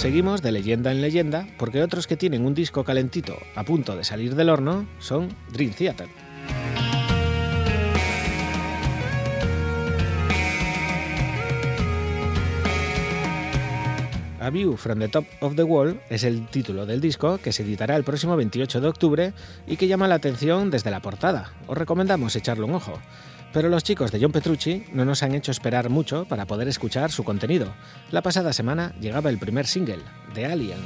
[0.00, 4.02] Seguimos de leyenda en leyenda porque otros que tienen un disco calentito a punto de
[4.02, 6.08] salir del horno son Dream Theater.
[14.40, 17.62] A View from the Top of the Wall es el título del disco que se
[17.62, 19.32] editará el próximo 28 de octubre
[19.66, 21.52] y que llama la atención desde la portada.
[21.66, 22.98] Os recomendamos echarle un ojo.
[23.52, 27.10] Pero los chicos de John Petrucci no nos han hecho esperar mucho para poder escuchar
[27.10, 27.74] su contenido.
[28.10, 30.02] La pasada semana llegaba el primer single,
[30.34, 30.78] The Alien.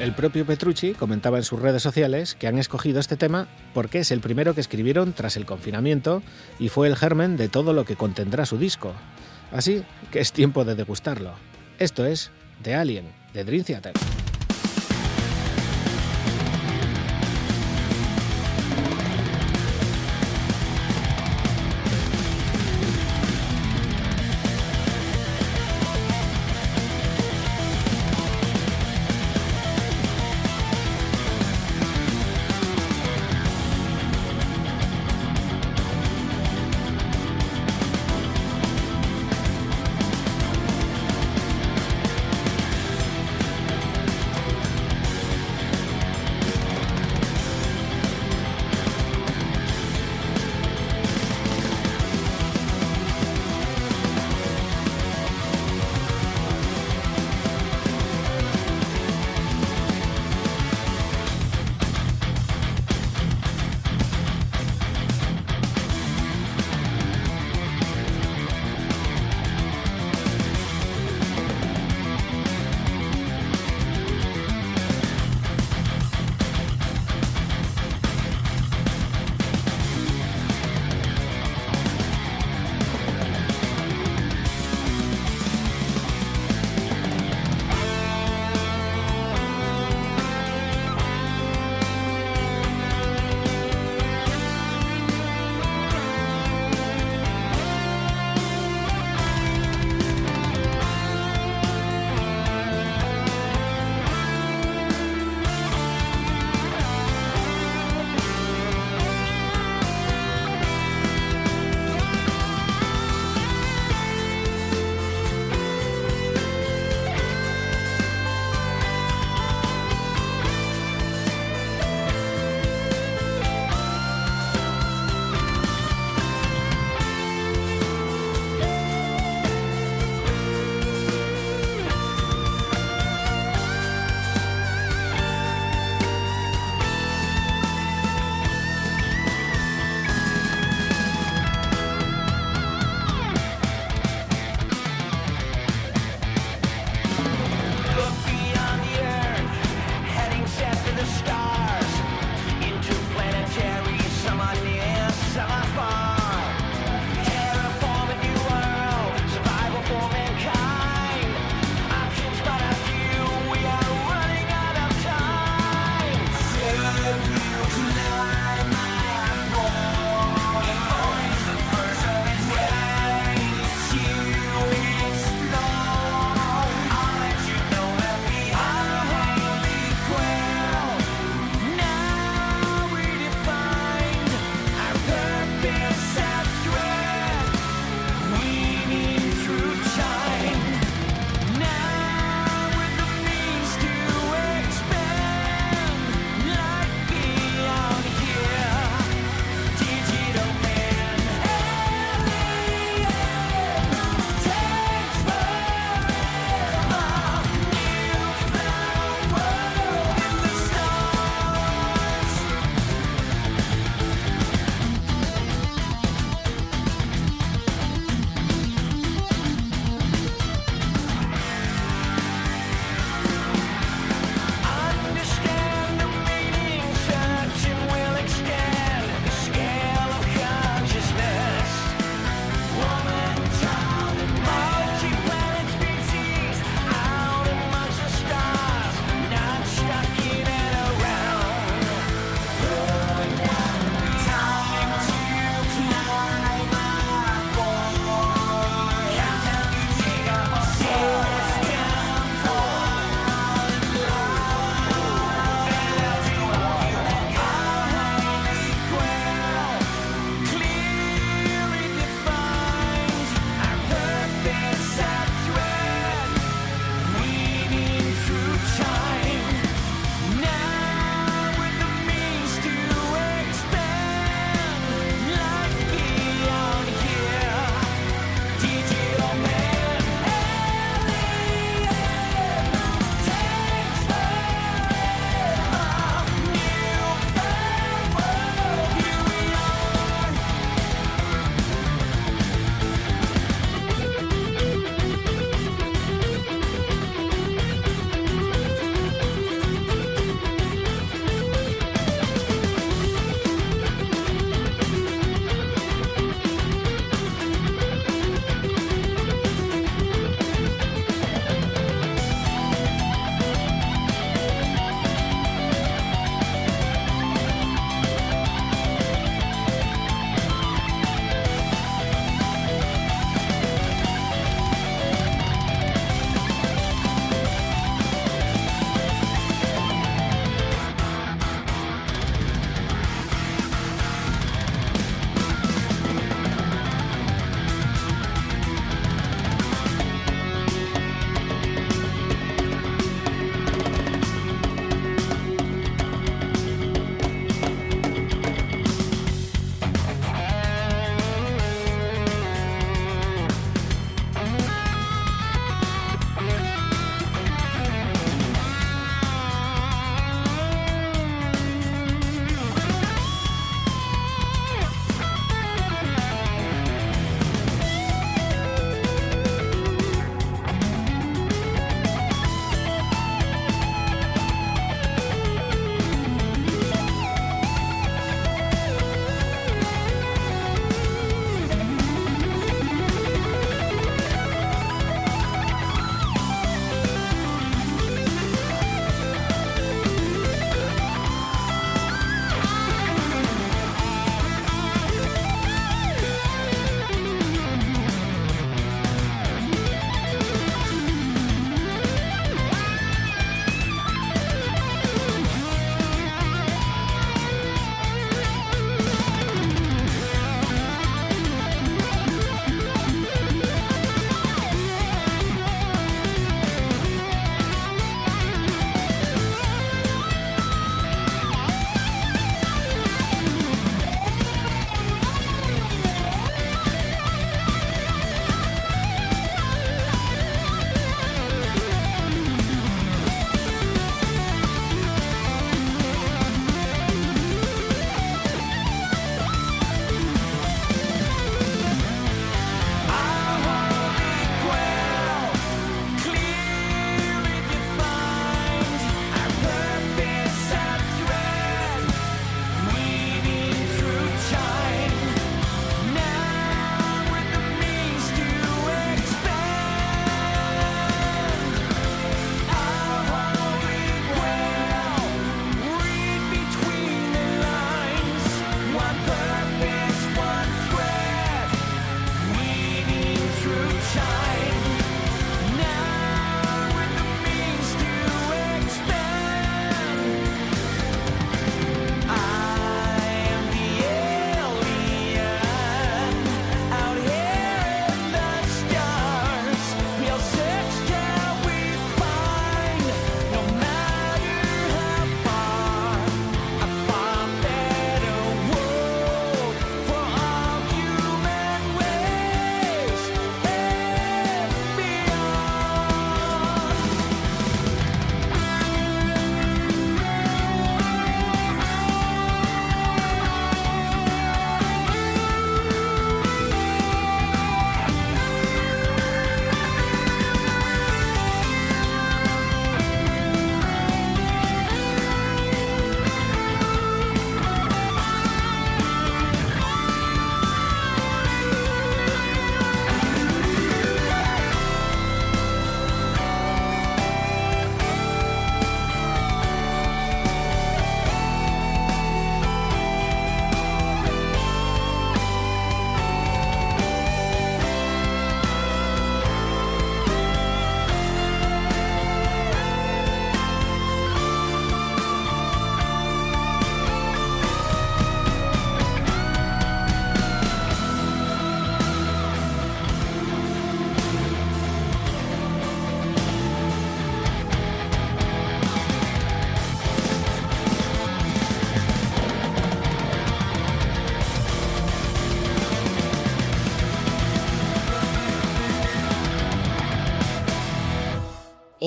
[0.00, 4.10] El propio Petrucci comentaba en sus redes sociales que han escogido este tema porque es
[4.10, 6.22] el primero que escribieron tras el confinamiento
[6.58, 8.92] y fue el germen de todo lo que contendrá su disco.
[9.50, 11.32] Así que es tiempo de degustarlo.
[11.78, 12.32] Esto es
[12.62, 14.13] The Alien, de Dream Theater.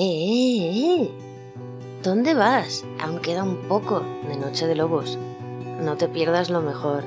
[0.00, 1.10] eh, eh!
[2.04, 2.84] ¿Dónde vas?
[3.00, 3.98] Aún queda un poco
[4.28, 5.18] de Noche de Lobos.
[5.80, 7.02] No te pierdas lo mejor.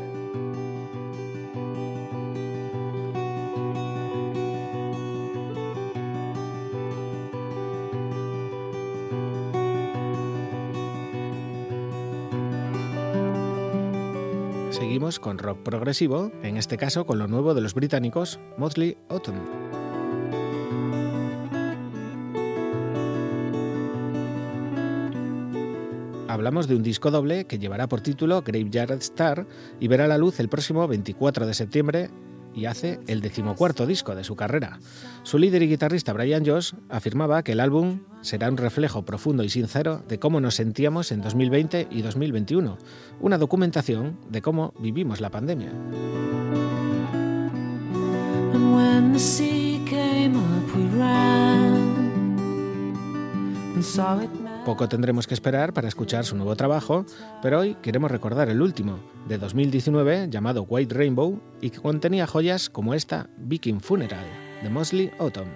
[14.72, 19.61] Seguimos con rock progresivo, en este caso con lo nuevo de los británicos Motley Autumn.
[26.42, 29.46] Hablamos de un disco doble que llevará por título Graveyard Star
[29.80, 32.10] y verá la luz el próximo 24 de septiembre
[32.56, 34.80] y hace el decimocuarto disco de su carrera.
[35.22, 39.50] Su líder y guitarrista Brian Josh afirmaba que el álbum será un reflejo profundo y
[39.50, 42.76] sincero de cómo nos sentíamos en 2020 y 2021,
[43.20, 45.72] una documentación de cómo vivimos la pandemia.
[54.66, 57.04] Poco tendremos que esperar para escuchar su nuevo trabajo,
[57.42, 62.70] pero hoy queremos recordar el último, de 2019, llamado White Rainbow, y que contenía joyas
[62.70, 64.26] como esta Viking Funeral,
[64.62, 65.50] de Mosley Autumn.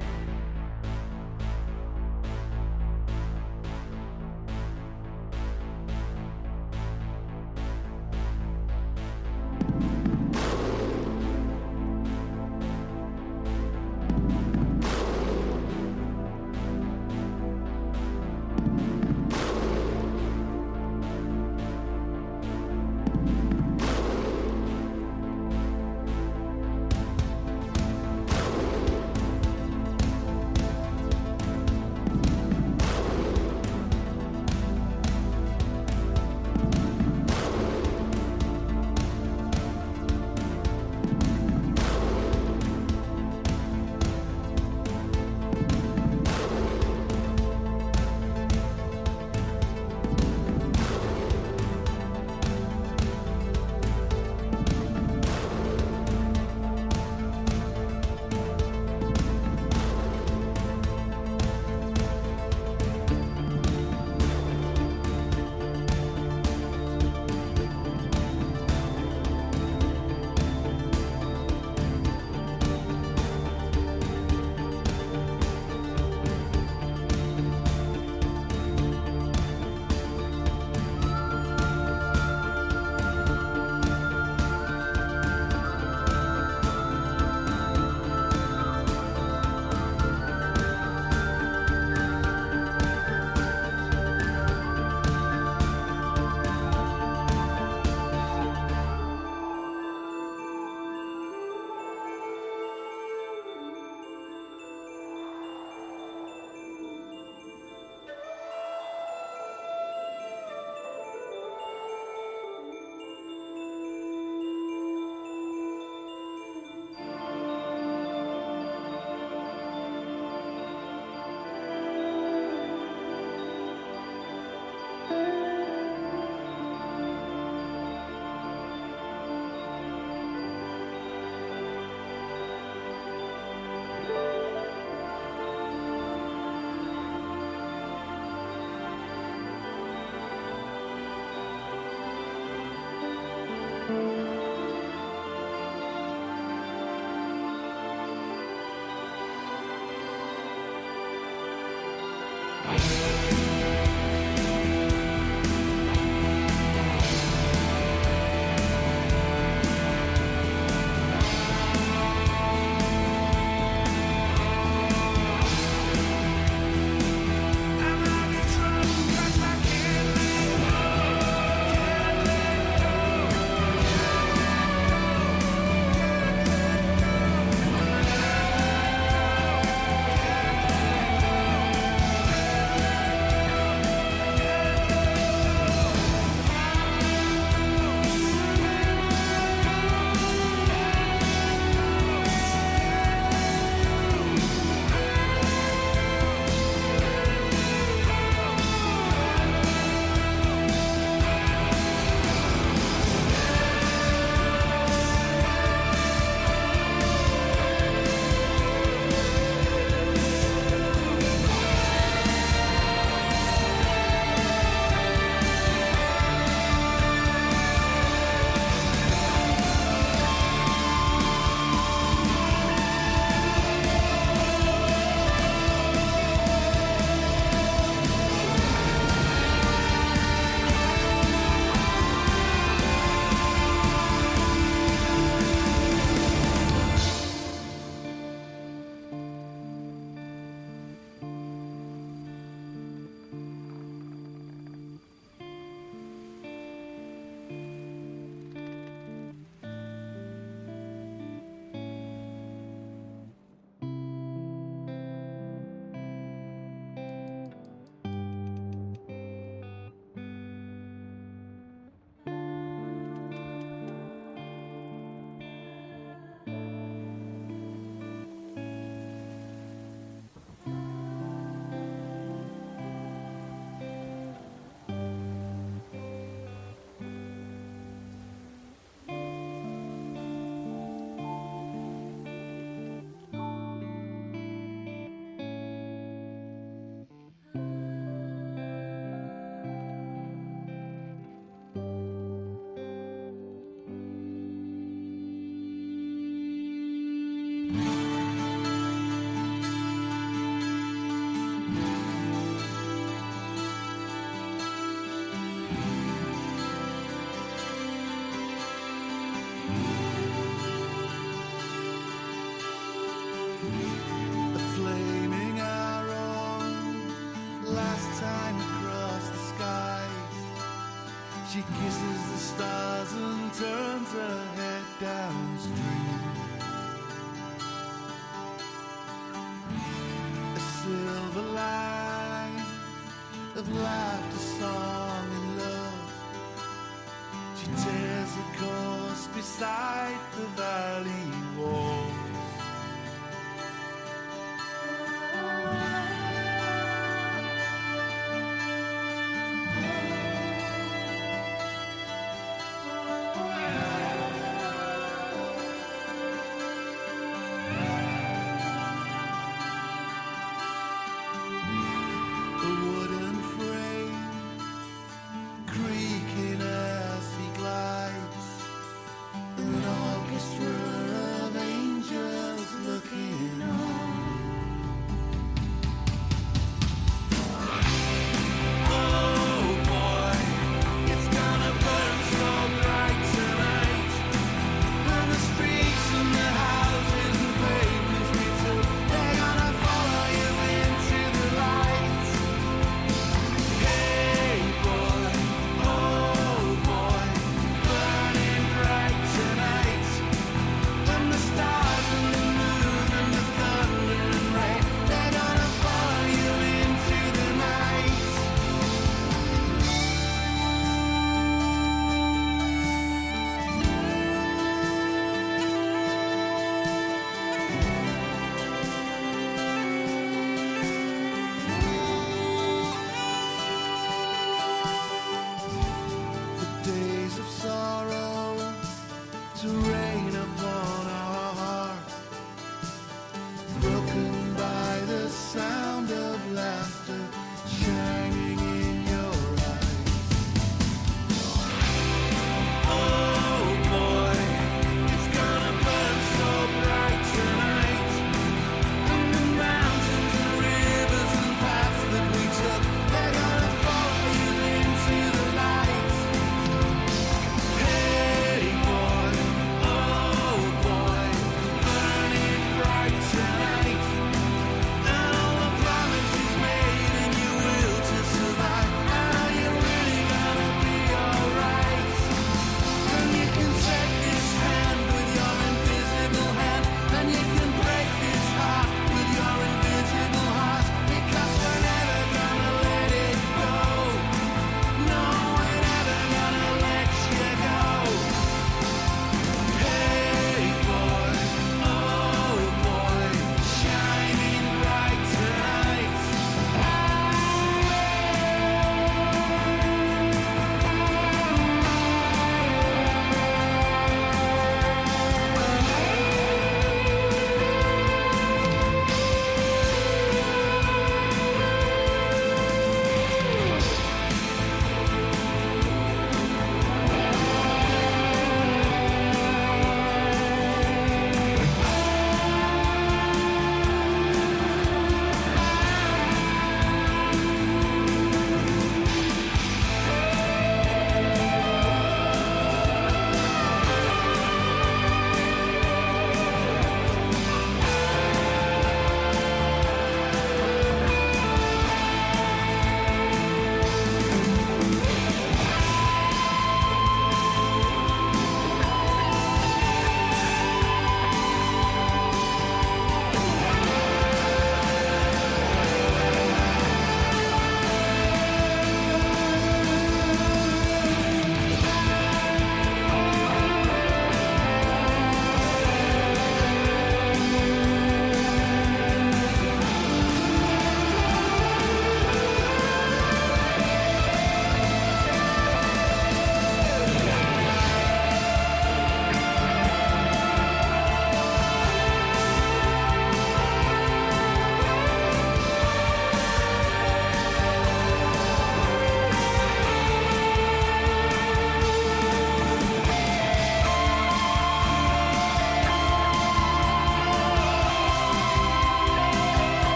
[152.66, 153.55] Bye.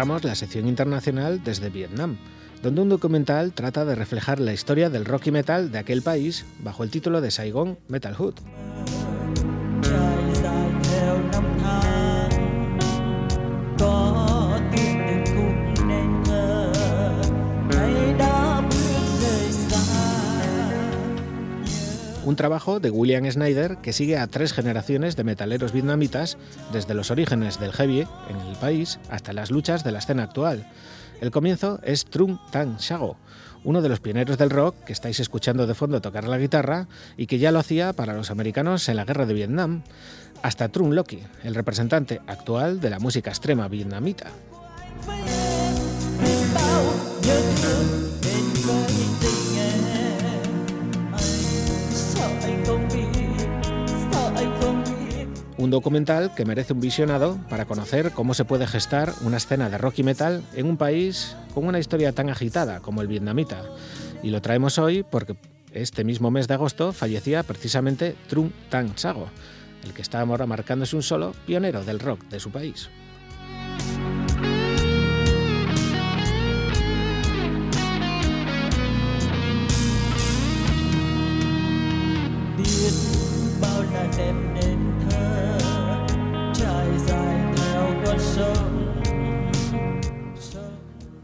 [0.00, 2.16] Cerramos la sección internacional desde Vietnam,
[2.62, 6.46] donde un documental trata de reflejar la historia del rock y metal de aquel país
[6.60, 8.36] bajo el título de Saigon Metal Hood.
[22.30, 26.38] Un trabajo de William Snyder que sigue a tres generaciones de metaleros vietnamitas
[26.72, 30.64] desde los orígenes del heavy en el país hasta las luchas de la escena actual.
[31.20, 33.16] El comienzo es Trung Tan Shago,
[33.64, 36.86] uno de los pioneros del rock que estáis escuchando de fondo tocar la guitarra
[37.16, 39.82] y que ya lo hacía para los americanos en la guerra de Vietnam,
[40.40, 44.28] hasta Trung Loki, el representante actual de la música extrema vietnamita.
[55.70, 59.78] Un documental que merece un visionado para conocer cómo se puede gestar una escena de
[59.78, 63.62] rock y metal en un país con una historia tan agitada como el vietnamita.
[64.20, 65.36] Y lo traemos hoy porque
[65.70, 69.28] este mismo mes de agosto fallecía precisamente Trung Tan Sago,
[69.84, 72.90] el que está ahora marcándose un solo pionero del rock de su país.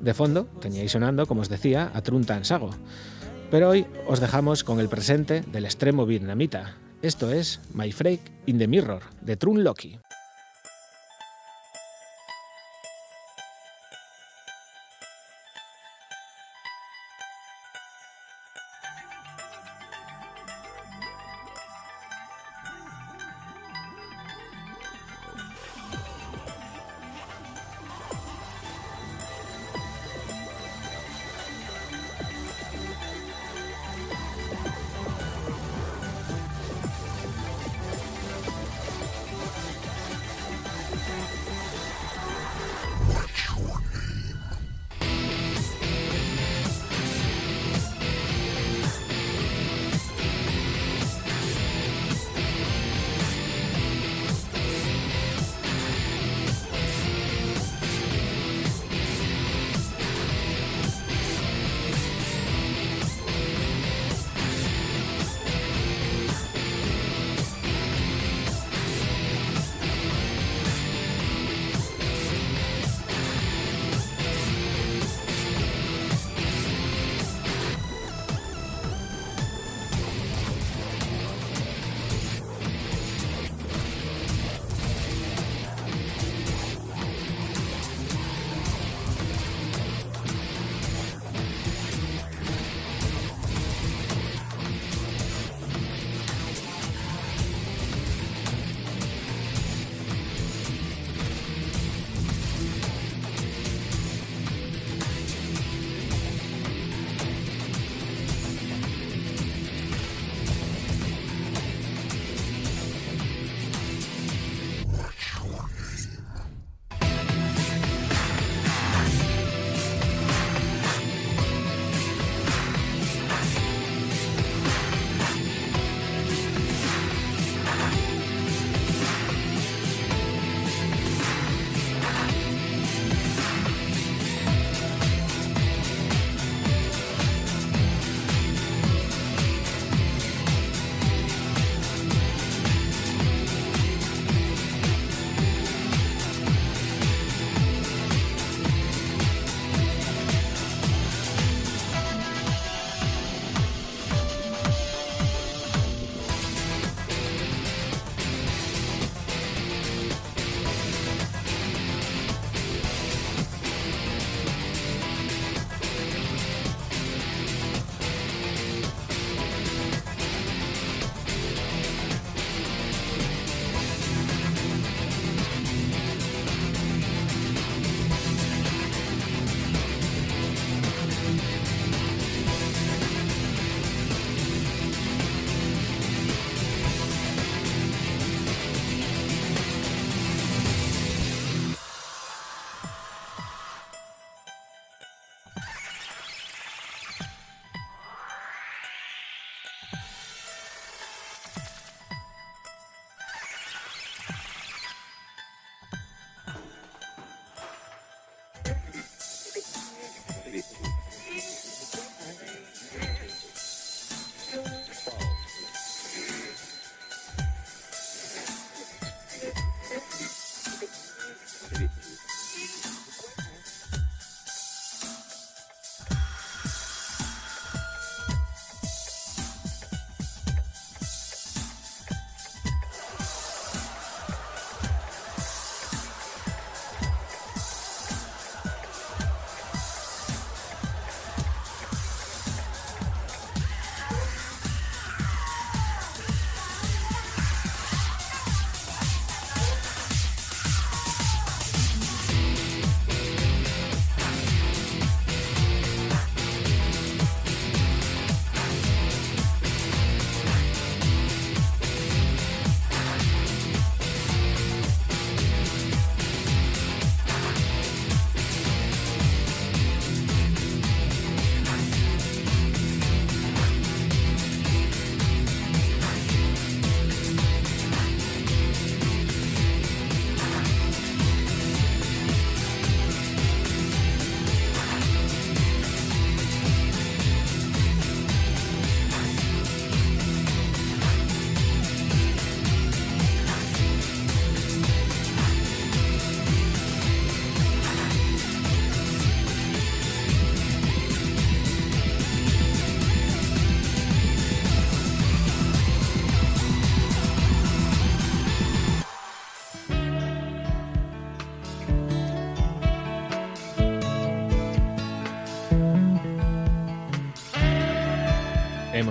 [0.07, 2.71] De fondo teníais sonando, como os decía, a Trung Tan Sago.
[3.51, 6.79] Pero hoy os dejamos con el presente del extremo vietnamita.
[7.03, 9.99] Esto es My Freak in the Mirror, de Trun Loki.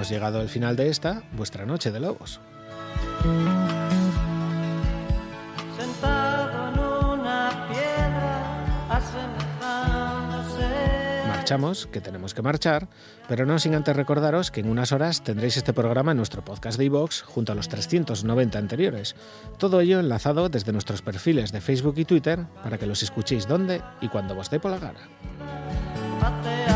[0.06, 2.40] Hemos llegado al final de esta, vuestra noche de lobos.
[11.28, 12.88] Marchamos, que tenemos que marchar,
[13.28, 16.78] pero no sin antes recordaros que en unas horas tendréis este programa en nuestro podcast
[16.78, 19.16] de iVoox junto a los 390 anteriores.
[19.58, 23.82] Todo ello enlazado desde nuestros perfiles de Facebook y Twitter para que los escuchéis donde
[24.02, 26.75] y cuando os dé por la gana.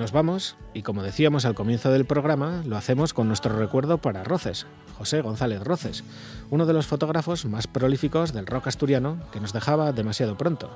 [0.00, 4.24] Nos vamos y como decíamos al comienzo del programa, lo hacemos con nuestro recuerdo para
[4.24, 4.64] Roces,
[4.96, 6.04] José González Roces,
[6.48, 10.70] uno de los fotógrafos más prolíficos del rock asturiano que nos dejaba demasiado pronto.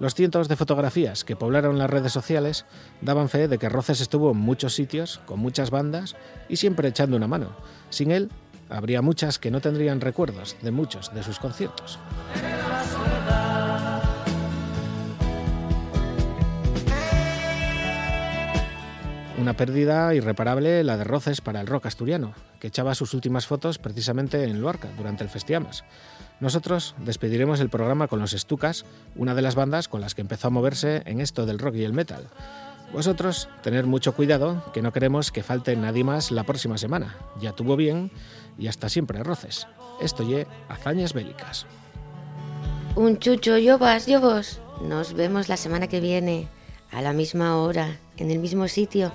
[0.00, 2.66] Los cientos de fotografías que poblaron las redes sociales
[3.00, 6.14] daban fe de que Roces estuvo en muchos sitios, con muchas bandas
[6.50, 7.56] y siempre echando una mano.
[7.88, 8.28] Sin él,
[8.68, 11.98] habría muchas que no tendrían recuerdos de muchos de sus conciertos.
[19.38, 23.78] Una pérdida irreparable la de Roces para el rock asturiano, que echaba sus últimas fotos
[23.78, 25.84] precisamente en Luarca durante el Festiamas.
[26.40, 28.84] Nosotros despediremos el programa con los Stukas,
[29.14, 31.84] una de las bandas con las que empezó a moverse en esto del rock y
[31.84, 32.26] el metal.
[32.92, 37.14] Vosotros, tener mucho cuidado, que no queremos que falte nadie más la próxima semana.
[37.40, 38.10] Ya tuvo bien
[38.58, 39.68] y hasta siempre Roces.
[40.00, 41.66] Esto ye hazañas bélicas.
[42.96, 44.60] Un chucho, yo vas, yo vos.
[44.82, 46.48] Nos vemos la semana que viene,
[46.90, 49.12] a la misma hora, en el mismo sitio,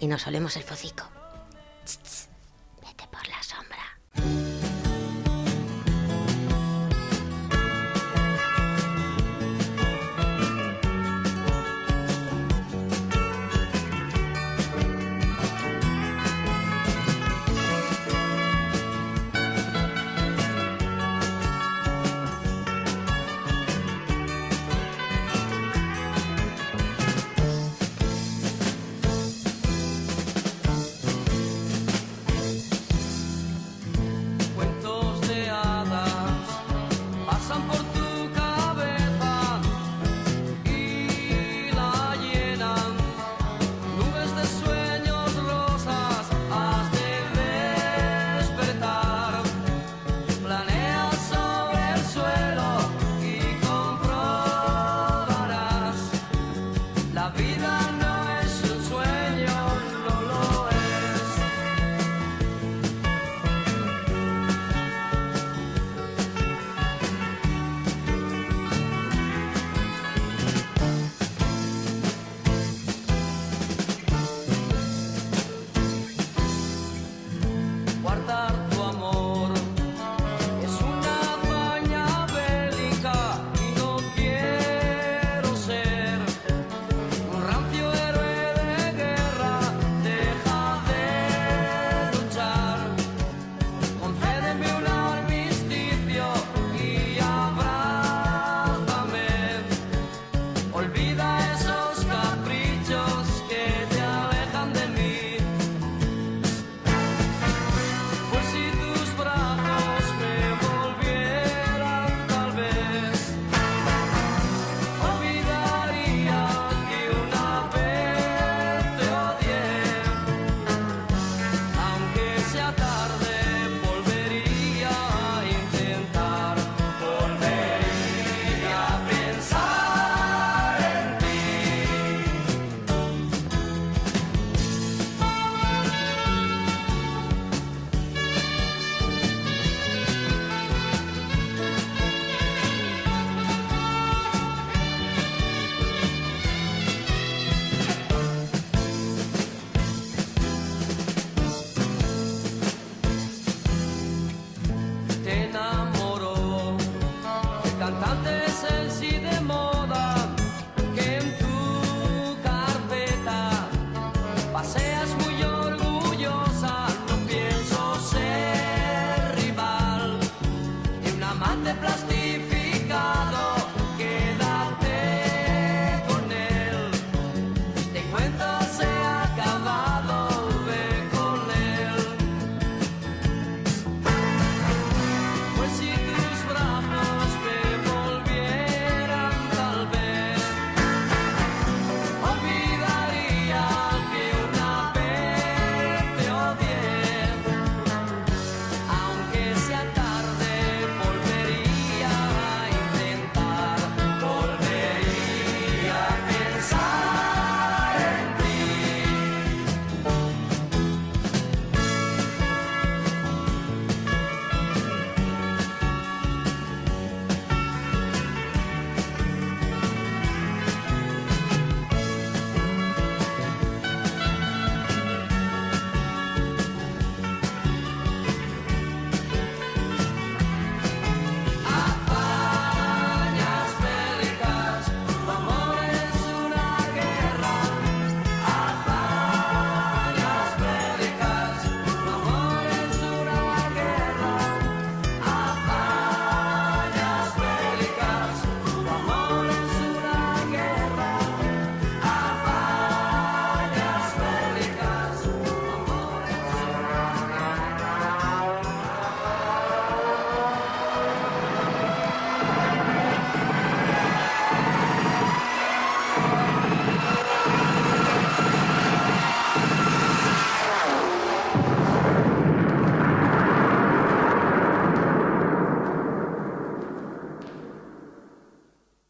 [0.00, 1.04] y nos olemos el focico.
[1.84, 2.28] Ch, ch,
[2.82, 4.55] vete por la sombra.